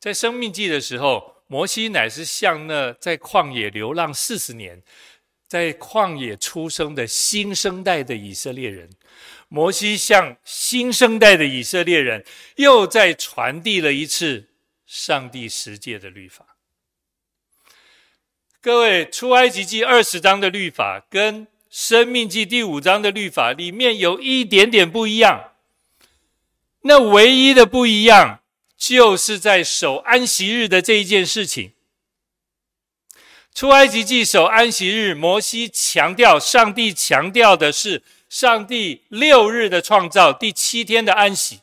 [0.00, 4.82] 在生命记的时候，摩西乃是向那在旷野流浪四十年，
[5.54, 8.90] 在旷野出生的新生代的以色列人，
[9.46, 12.24] 摩西向新生代的以色列人
[12.56, 14.48] 又再传递了一次
[14.84, 16.56] 上帝十诫的律法。
[18.60, 25.52] 各位，出埃及记二十章的律法跟生命记第五章的律法里面有一点点不一样，
[26.80, 28.40] 那唯一的不一样
[28.76, 31.73] 就是在守安息日的这一件事情。
[33.54, 41.60] 出埃及记守安息日，摩西强调，上帝强调的是上帝六日的创造，第七天的安息。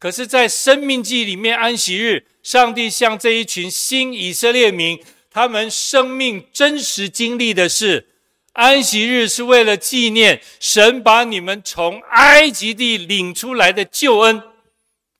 [0.00, 5.00] 可是，在生命记里面，安息日，上帝向这一群新以色列民，
[5.30, 8.08] 他们生命真实经历的是。
[8.54, 14.42] 安息日是为了纪念神把你们从埃及地领出来的救恩。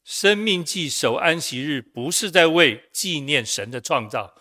[0.03, 4.33] 生命记守安息日不是在为纪念神的创造，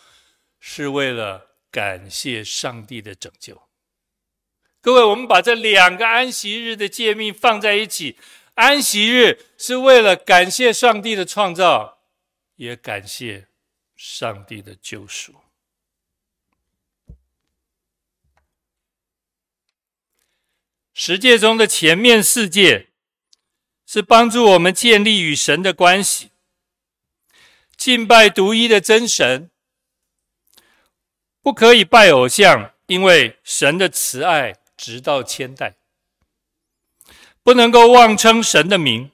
[0.67, 3.69] 是为了感谢上帝的拯救。
[4.81, 8.17] 各位，我们把这两个安息日的诫命放在一起，
[8.55, 11.99] 安息日是为了感谢上帝的创造，
[12.55, 13.47] 也感谢
[13.95, 15.35] 上帝的救赎。
[20.95, 22.89] 十诫中的前面四诫
[23.85, 26.31] 是帮助我们建立与神的关系，
[27.77, 29.51] 敬拜独一的真神，
[31.45, 35.75] 不可以拜偶像，因为神的慈爱直到千代，
[37.43, 39.11] 不能够妄称神的名，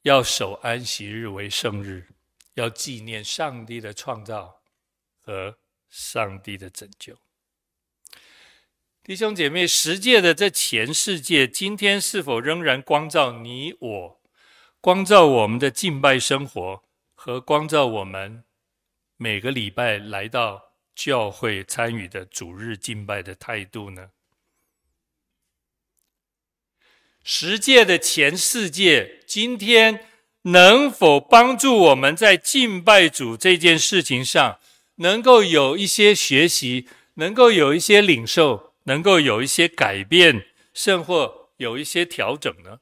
[0.00, 2.08] 要守安息日为圣日，
[2.54, 4.62] 要纪念上帝的创造
[5.20, 5.58] 和
[5.90, 7.18] 上帝的拯救。
[9.02, 14.20] 弟兄姐妹，十诫的这前世界，今天是否仍然光照你我？
[14.80, 16.82] 光照我们的敬拜生活
[17.14, 18.44] 和光照我们
[19.16, 24.10] 每个礼拜来到教会参与的主日敬拜的态度呢？
[27.22, 30.06] 十诫的前四诫，今天
[30.42, 34.58] 能否帮助我们在敬拜主这件事情上，
[34.96, 42.80] 能够有一些学习，能够有一些领受，能够有一些改变，甚或有一些调整呢？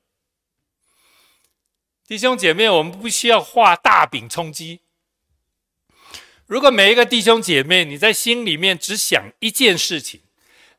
[2.05, 4.82] 弟兄姐妹，我们不需要画大饼充饥。
[6.53, 10.21] 如果每一个弟兄姐妹，你在心里面只想一件事情，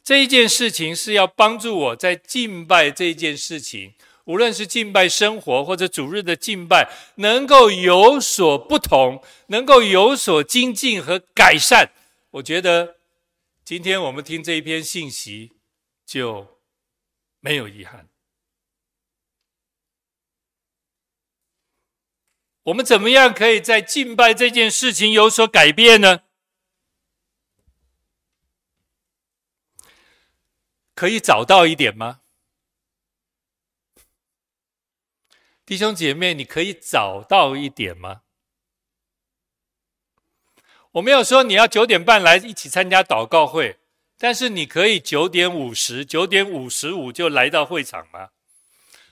[0.04, 3.96] 这一件事情是要帮助我在敬拜这一件事情，
[4.26, 11.90] 无论是敬拜生活或者主日的敬拜，能够有所不同，能够有所精进和改善。
[12.30, 12.98] 我觉得
[13.66, 15.54] 今天我们听这一篇信息
[16.06, 16.46] 就
[17.40, 18.13] 没有遗憾。
[22.64, 26.22] 我们怎么样可以在敬拜这件事情有所改变呢？
[30.96, 32.22] 可以找到一点吗？
[35.66, 38.22] 弟兄姐妹，你可以找到一点吗？
[40.92, 43.80] 我没有说你要九点半来一起参加祷告会，
[44.18, 48.30] 但是你可以九点五十、九点五十五就来到会场吗？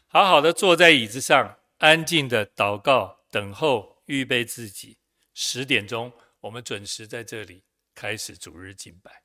[0.07, 3.20] 好好的坐在椅子上，安静的祷告。
[3.31, 4.97] 等候，预备自己。
[5.33, 6.11] 十点钟，
[6.41, 7.63] 我们准时在这里
[7.95, 9.23] 开始主日敬拜。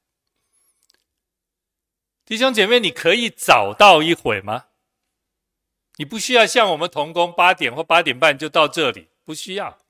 [2.25, 4.69] 弟兄姐妹，你可以早到一会吗？
[5.97, 9.83] 你不需要像我们同工八点或八点半就到这里，不需要。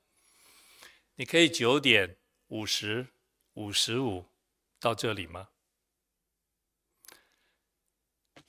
[1.17, 2.17] 你可以九点
[2.49, 3.09] 五十、
[3.55, 4.27] 五十五
[4.81, 5.49] 到这里吗？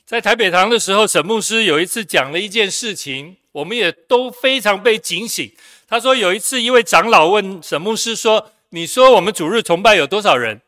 [0.06, 5.56] 在台北堂的时候，沈牧师有一次讲了一件事情，我们也都非常被警醒。
[5.88, 10.62] 他说有一次，一位长老问沈牧师说：“你说我们主日崇拜有多少人？”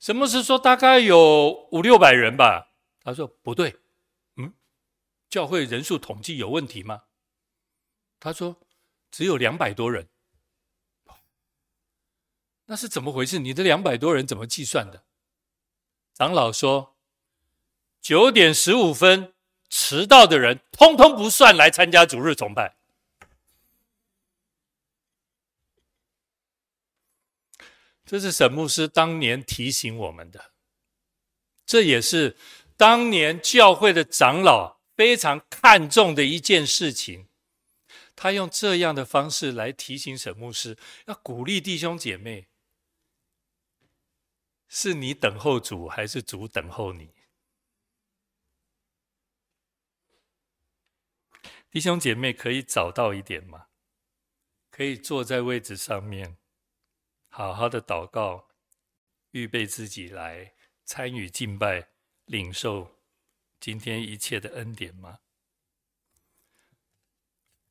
[0.00, 2.68] 沈牧师说：“大概有五六百人吧。”
[3.04, 3.76] 他说：“不对，
[4.36, 4.54] 嗯，
[5.28, 7.02] 教会人数统计有问题吗？”
[8.18, 8.56] 他说
[9.10, 10.08] ：“只有两百多人。”
[12.66, 13.38] 那是怎么回事？
[13.38, 15.04] 你的两百多人怎么计算的？
[16.14, 16.96] 长老说。
[18.00, 19.31] 九点十五分
[19.74, 22.76] 迟到的人，通通不算来参加主日崇拜。
[28.04, 30.52] 这是沈牧师当年提醒我们的，
[31.64, 32.36] 这也是
[32.76, 37.28] 当年教会的长老非常看重的一件事情。
[38.14, 42.48] 他用这样的方式来提醒沈牧师，要鼓励弟兄姐妹：
[44.68, 47.08] 是你等候主，还是主等候你？
[51.72, 53.68] 弟兄姐妹，可以早到一点吗？
[54.70, 56.36] 可以坐在位置上面，
[57.30, 58.50] 好好的祷告，
[59.30, 60.52] 预备自己来
[60.84, 61.88] 参与敬拜，
[62.26, 63.00] 领受
[63.58, 65.20] 今天一切的恩典吗？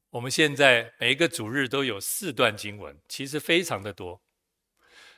[0.10, 4.24] 我们现在每一个主日都有四段经文，其实非常的多。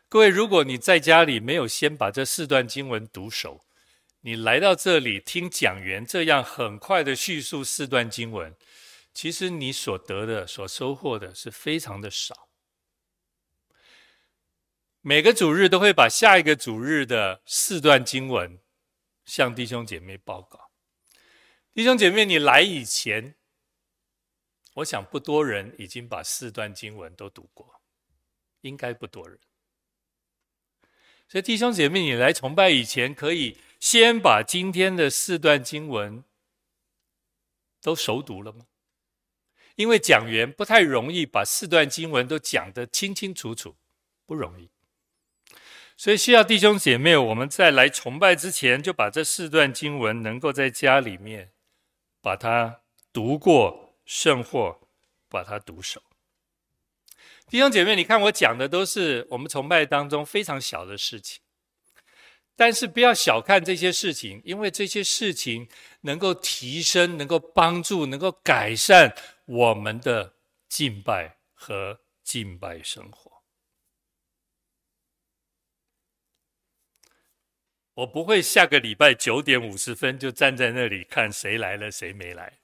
[0.10, 3.66] 各位，如果你在家里没有先把这四段经文读熟，
[4.26, 8.54] 你来到这里听讲员这样很快的叙述四段经文，
[9.14, 12.50] 其实你所得的、所收获的是非常的少。
[15.02, 18.60] 每个主日都会把下一个主日的四段经文
[19.26, 20.72] 向弟兄姐妹报告。
[21.74, 23.36] 弟兄姐妹，你来以前，
[24.76, 27.82] 我想不多人已经把四段经文都读过，
[28.62, 29.40] 应该不多人。
[31.28, 33.58] 所以弟兄姐妹，你来崇拜以前可以。
[33.80, 36.24] 先把今天的四段经文
[37.82, 38.68] 都熟读了吗？
[39.76, 43.76] 因为讲员不太容易把四段经文都讲得清清楚楚，
[44.26, 44.70] 不容易。
[45.96, 51.52] 所以需要弟兄姐妹，我们在来崇拜之前，就把这四段经文能够在家里面
[52.22, 54.80] 把它读过，甚或
[55.30, 56.02] 把它读熟。
[57.48, 61.40] 弟兄姐妹，你看我讲的都是我们崇拜当中非常小的事情。
[62.56, 65.68] 但是不要小看这些事情，因为这些事情
[66.02, 69.16] 能够提升、能够帮助、能够改善
[69.46, 70.36] 我们的
[70.68, 73.44] 敬拜和敬拜生活。
[77.94, 82.60] 我不会下个礼拜九点五十分就站在那里看谁来了谁没来。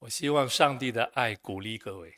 [0.00, 2.16] 我希望上帝的爱鼓励各位，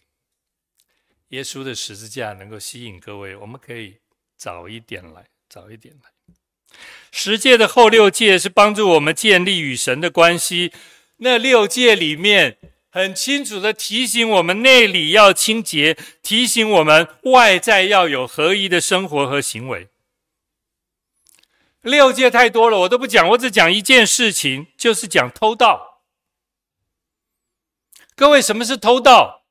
[1.29, 4.01] 耶稣的十字架能够吸引各位，我们可以。
[4.37, 6.11] 早一点来，早一点来。
[7.13, 10.73] 十诫的后六诫是帮助我们建立与神的关系。
[11.25, 12.59] 那六诫里面
[12.91, 19.89] 很清楚的提醒我们内里要清洁，提醒我们外在要有合一的生活和行为。
[21.81, 26.03] 六诫太多了，我都不讲，我只讲一件事情，就是讲偷盗。
[28.15, 29.45] 各位，什么是偷盗？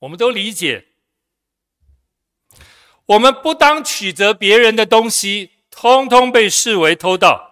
[0.00, 0.88] 我们都理解。
[3.06, 7.49] 我们不当取得别人的东西，通通被视为偷盗。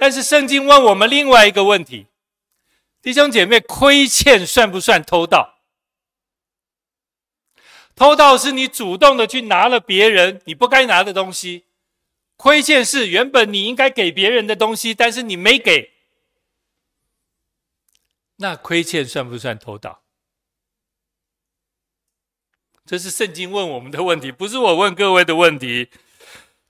[0.00, 2.06] 但是圣经问我们另外一个问题：
[3.02, 5.58] 弟兄姐妹，亏欠算不算偷盗？
[7.94, 11.66] 偷盗是你主动的去拿了别人你不该拿的东西，
[12.38, 15.90] 亏欠是原本你应该给别人的东西，但是你没给。
[18.36, 20.00] 那亏欠算不算偷盗？
[22.86, 25.90] 这是圣经问我们的问题，不是我问各位的问题。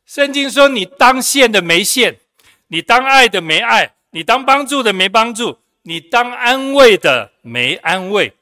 [0.05, 2.19] 圣经说：“你当献的没献，
[2.71, 8.37] 你当爱的没爱，你当帮助的没帮助，你当安慰的没安慰。”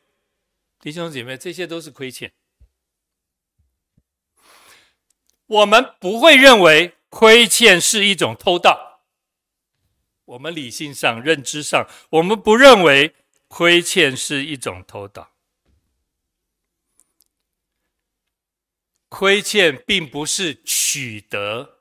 [0.80, 2.32] 弟兄姐妹，这些都是亏欠。
[5.46, 9.00] 我们不会认为亏欠是一种偷盗。
[10.24, 13.14] 我们理性上、认知上，我们不认为。
[13.50, 15.30] 亏欠是一种偷盗，
[19.08, 21.80] 亏欠并不是取得，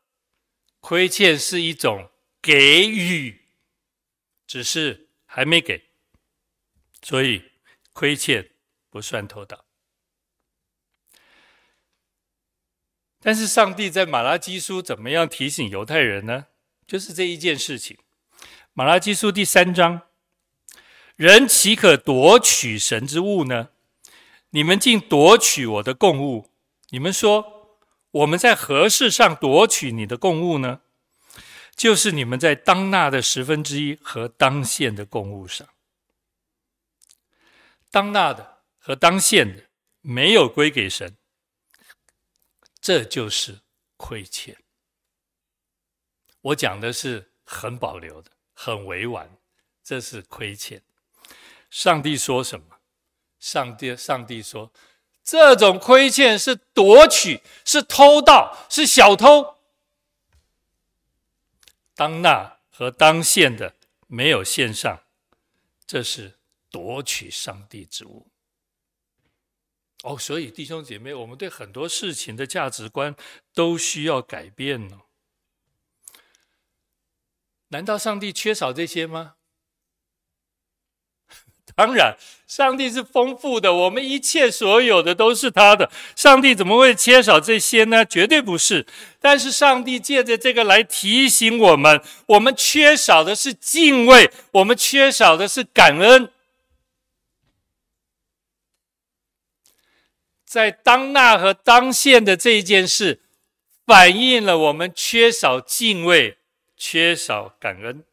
[0.79, 2.09] 亏欠是一种
[2.47, 3.41] 给予，
[4.47, 5.89] 只是还没给，
[7.01, 7.43] 所以
[7.91, 8.51] 亏欠
[8.89, 9.65] 不算偷盗。
[13.19, 16.45] 但是上帝在马拉基书怎么样提醒犹太人呢？
[16.87, 17.97] 就是这一件事情，
[18.71, 20.03] 马拉基书第三章。
[21.17, 23.71] 人岂可夺取神之物呢？
[24.51, 26.49] 你们竟夺取我的供物。
[26.91, 27.77] 你们说
[28.11, 30.79] 我们在何事上夺取你的供物呢？
[31.77, 35.65] 就是你们在当纳的十分之一和当献的供物上。
[37.91, 39.63] 当纳的和当献的
[40.01, 41.15] 没有归给神，
[42.81, 43.59] 这就是
[43.95, 44.57] 亏欠。
[46.41, 49.37] 我讲的是很保留的，很委婉，
[49.83, 50.81] 这是亏欠。
[51.69, 52.79] 上帝说什么？
[53.39, 54.71] 上帝，上帝说，
[55.23, 59.56] 这种亏欠是夺取，是偷盗，是小偷。
[61.97, 63.75] 当那和当现的
[64.05, 65.03] 没有献上，
[65.87, 66.37] 这是
[66.69, 68.27] 夺取上帝之物。
[70.03, 73.15] 哦，所以弟兄姐妹，我们对很多事情的价值观
[73.51, 75.01] 都需要改变呢。
[77.69, 79.36] 难道上帝缺少这些吗？
[81.77, 82.17] 当然，
[82.47, 85.91] 上帝是丰富的，我们一切所有的都是他的。
[86.15, 88.03] 上帝怎么会缺少这些呢？
[88.03, 88.87] 绝对不是。
[89.21, 96.31] 但是上帝借着这个来提醒我们，我们缺少的是敬畏，我们缺少的是感恩。
[100.43, 103.21] 在当纳和当献的这一件事，
[103.85, 106.39] 反映了我们缺少敬畏，
[106.75, 108.03] 缺少感恩。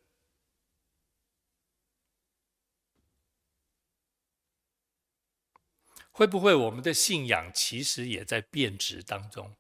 [6.17, 9.57] 会不会我们的信仰其实也在变质当中？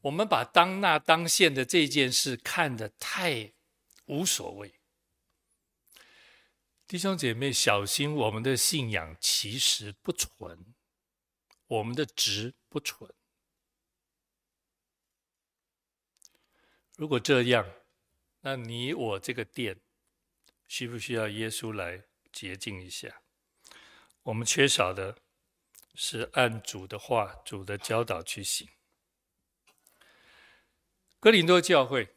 [0.00, 3.52] 我们把当纳当献的这件事看得太
[4.06, 4.80] 无所谓。
[6.86, 10.74] 弟兄姐妹，小心我们的信仰其实不纯，
[11.66, 13.12] 我们的值不纯。
[16.96, 17.70] 如果这样，
[18.40, 19.78] 那你我这个殿
[20.66, 23.20] 需不需要耶稣来洁净一下？
[24.24, 25.18] 我们缺少的
[25.94, 28.68] 是按主的话、主的教导去行。
[31.20, 32.16] 哥林多教会，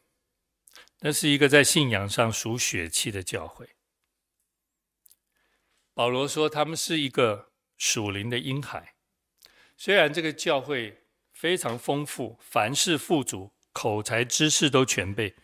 [1.00, 3.76] 那是一个在信仰上属血气的教会。
[5.92, 8.94] 保罗说，他们是一个属灵的婴孩。
[9.76, 15.36] 虽然这个教会非常丰富，凡事富足，口才、知识都全备，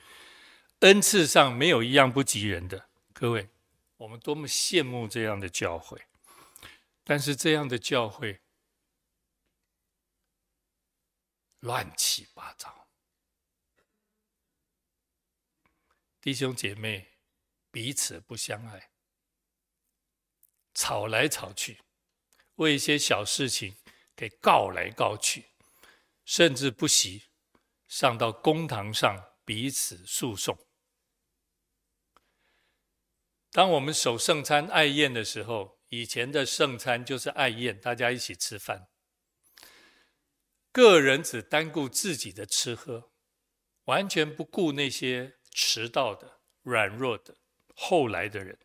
[0.80, 2.88] 恩赐上没有一样不及人的。
[3.12, 3.50] 各位，
[3.98, 6.00] 我们多么羡慕这样的教会！
[7.04, 8.40] 但是这样的教会
[11.60, 12.88] 乱七八糟，
[16.20, 17.18] 弟兄姐妹
[17.70, 18.90] 彼此不相爱，
[20.72, 21.82] 吵来吵去，
[22.54, 23.76] 为一些小事情
[24.16, 25.50] 给告来告去，
[26.24, 27.24] 甚至不惜
[27.86, 30.58] 上到公堂上彼此诉讼。
[33.50, 38.88] 当我们守圣餐爱宴的时候，以前的圣餐就是爱宴，大家一起吃饭，
[40.72, 43.12] 个人只单顾自己的吃喝，
[43.84, 47.36] 完全不顾那些迟到的、软弱的、
[47.74, 48.58] 后来的人。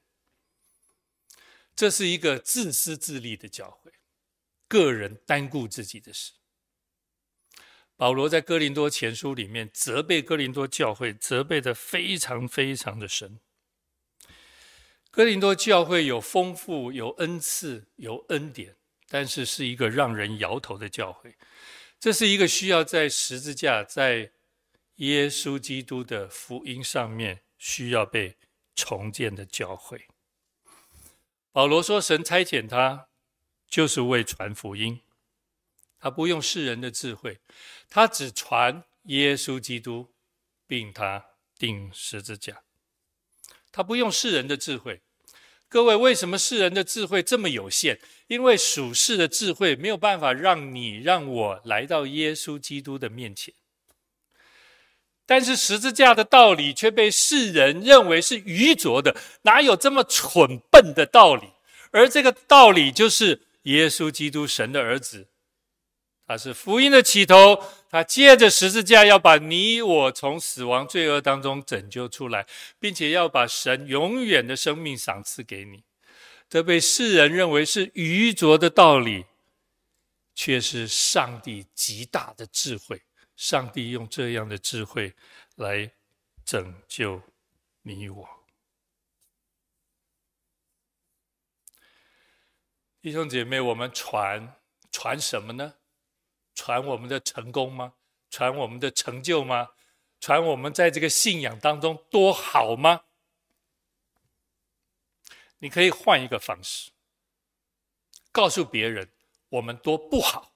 [1.76, 3.94] 这是一个自私自利的教会，
[4.68, 6.34] 个人单顾自己的事。
[7.96, 13.40] 保罗在哥林多前书里面责备哥林多教会，责备的非常非常的深。
[15.12, 18.76] 哥林多教会有丰富、有恩赐、有恩典，
[19.08, 21.36] 但是是一个让人摇头的教会。
[22.00, 24.32] 这是一个需要在十字架、在
[24.96, 28.38] 耶稣基督的福音上面需要被
[28.76, 30.08] 重建的教会。
[31.52, 33.10] 保罗说：“神差遣他，
[33.68, 35.02] 就是为传福音。”
[36.00, 37.40] 他不用世人的智慧，
[37.90, 40.14] 他只传耶稣基督，
[40.66, 41.26] 并他
[41.58, 42.64] 钉十字架。
[43.80, 45.00] 他不用世人的智慧。
[45.70, 47.98] 各位，为什么世人的智慧这么有限？
[48.28, 53.54] 因为属世的智慧没有办法让你、让我来到耶稣基督的面前。
[55.26, 61.48] 但是十字架的道理却被世人认为是愚拙的，哪有这么蠢笨的道理？
[61.92, 65.28] 而这个道理就是耶稣基督，神的儿子。
[66.30, 67.60] 他是福音的起头，
[67.90, 72.46] 他借着十字架要把你我从死亡罪恶当中拯救出来，
[72.80, 75.84] 并且要把神永远的生命赏赐给你。
[76.48, 79.26] 这被世人认为是愚拙的道理，
[80.36, 83.02] 却是上帝极大的智慧。
[83.36, 85.16] 上帝用这样的智慧
[85.56, 85.92] 来
[86.46, 87.20] 拯救
[87.82, 88.30] 你我。
[93.02, 94.54] 弟兄姐妹，我们传
[94.92, 95.74] 传什么呢？
[96.60, 97.94] 传我们的成功吗？
[98.30, 99.70] 传我们的成就吗？
[100.20, 103.06] 传我们在这个信仰当中多好吗？
[105.60, 106.92] 你可以换一个方式，
[108.34, 109.10] 告诉别人
[109.48, 110.54] 我们多不好，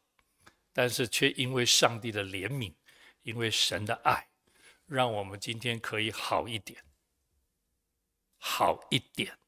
[0.73, 2.73] 但是却因为上帝的怜悯，
[3.21, 4.27] 因为神的爱，
[4.85, 6.83] 让我们今天可以好一点，
[8.37, 9.39] 好一点。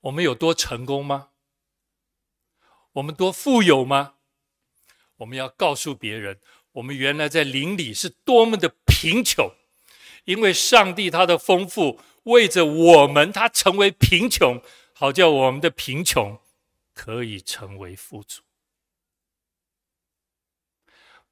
[0.00, 1.32] 我们有多成功吗？
[2.98, 4.14] 我们多富有吗？
[5.16, 6.40] 我们要告诉别人，
[6.72, 9.52] 我们原来在灵里是多么的贫穷，
[10.24, 14.60] 因为上帝他的丰富，为着我们，他成为贫穷，
[14.92, 16.40] 好叫我们的贫穷
[16.92, 18.42] 可以成为富足。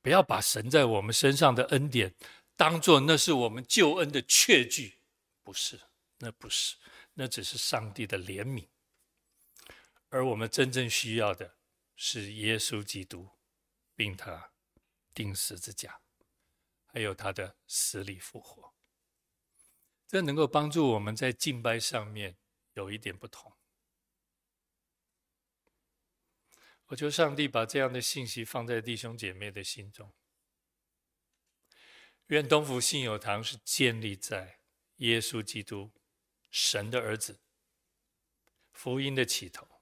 [0.00, 2.14] 不要把神在我们身上的恩典
[2.54, 4.98] 当做那是我们救恩的确据，
[5.42, 5.80] 不是，
[6.18, 6.76] 那不是，
[7.14, 8.66] 那只是上帝的怜悯。
[10.10, 11.55] 而我们真正需要的
[11.96, 13.30] 是耶稣基督，
[13.94, 14.52] 并他
[15.14, 16.02] 钉十字架，
[16.84, 18.74] 还有他的死里复活。
[20.06, 22.36] 这能够帮助我们在敬拜上面
[22.74, 23.56] 有一点不同。
[26.86, 30.14] 我求上帝把这样的信息放在弟兄姐妹的心中。
[32.26, 34.60] 愿东福信友堂是建立在
[34.96, 35.92] 耶稣基督，
[36.50, 37.40] 神的儿子，
[38.70, 39.75] 福音的起头。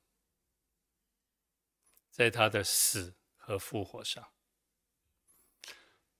[2.14, 4.24] 在他的死和复活上，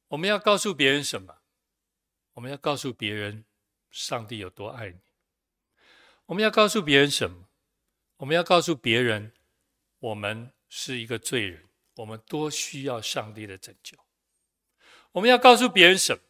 [0.08, 1.36] 我们要告诉别人什么？
[2.32, 3.44] 我们要告诉别人，
[3.92, 4.98] 上帝有多爱你。
[6.26, 7.48] 我们要告诉别人什么？
[8.16, 9.32] 我们要告诉别人，
[10.00, 13.96] 我们是一个罪人，我们多需要上帝的拯救。
[15.12, 16.22] 我们要告诉别人什么？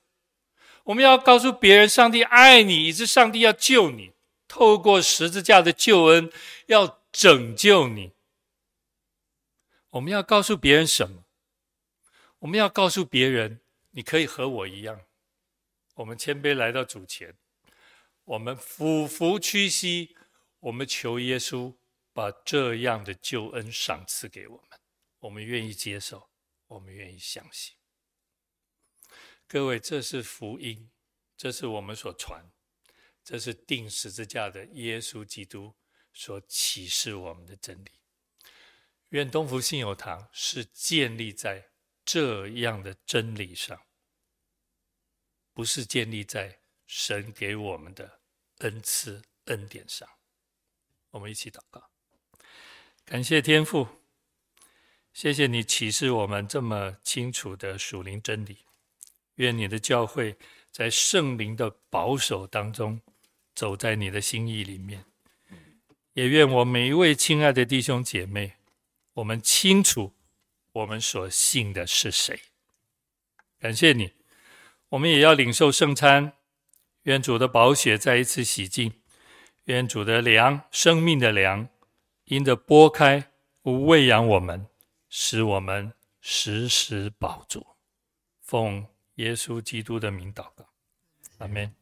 [0.84, 4.12] 我们要告诉别人，上帝爱你，以致上帝要救你，
[4.46, 6.30] 透过十字架的救恩，
[6.66, 8.13] 要拯救你。
[9.94, 11.24] 我们要告诉别人什么？
[12.40, 13.60] 我们要告诉别人，
[13.92, 15.02] 你可以和我一样。
[15.94, 17.36] 我们谦卑来到主前，
[18.24, 20.16] 我们俯伏屈膝，
[20.58, 21.76] 我们求耶稣
[22.12, 24.80] 把这样的救恩赏赐给我们。
[25.20, 26.28] 我们愿意接受，
[26.66, 27.76] 我们愿意相信。
[29.46, 30.90] 各位，这是福音，
[31.36, 32.50] 这是我们所传，
[33.22, 35.76] 这是钉十字架的耶稣基督
[36.12, 37.92] 所启示我们的真理。
[39.14, 41.68] 愿东福信友堂是建立在
[42.04, 43.80] 这样的真理上，
[45.52, 48.18] 不是建立在神给我们的
[48.58, 50.08] 恩赐恩典上。
[51.10, 51.90] 我们一起祷告，
[53.04, 53.86] 感谢天父，
[55.12, 58.64] 谢谢你启示我们这么清楚的属灵真理。
[59.36, 60.36] 愿你的教会
[60.72, 63.00] 在圣灵的保守当中，
[63.54, 65.04] 走在你的心意里面。
[66.14, 68.56] 也愿我每一位亲爱的弟兄姐妹。
[69.14, 70.12] 我们清楚，
[70.72, 72.40] 我们所信的是谁。
[73.58, 74.12] 感谢你，
[74.90, 76.32] 我们也要领受圣餐。
[77.02, 79.00] 愿主的宝血再一次洗净，
[79.64, 81.68] 愿主的粮，生命的粮，
[82.24, 83.30] 因着拨开，
[83.62, 84.66] 喂养我们，
[85.08, 87.66] 使我们时时饱足。
[88.40, 88.86] 奉
[89.16, 90.66] 耶稣基督的名祷告，
[91.38, 91.74] 阿门。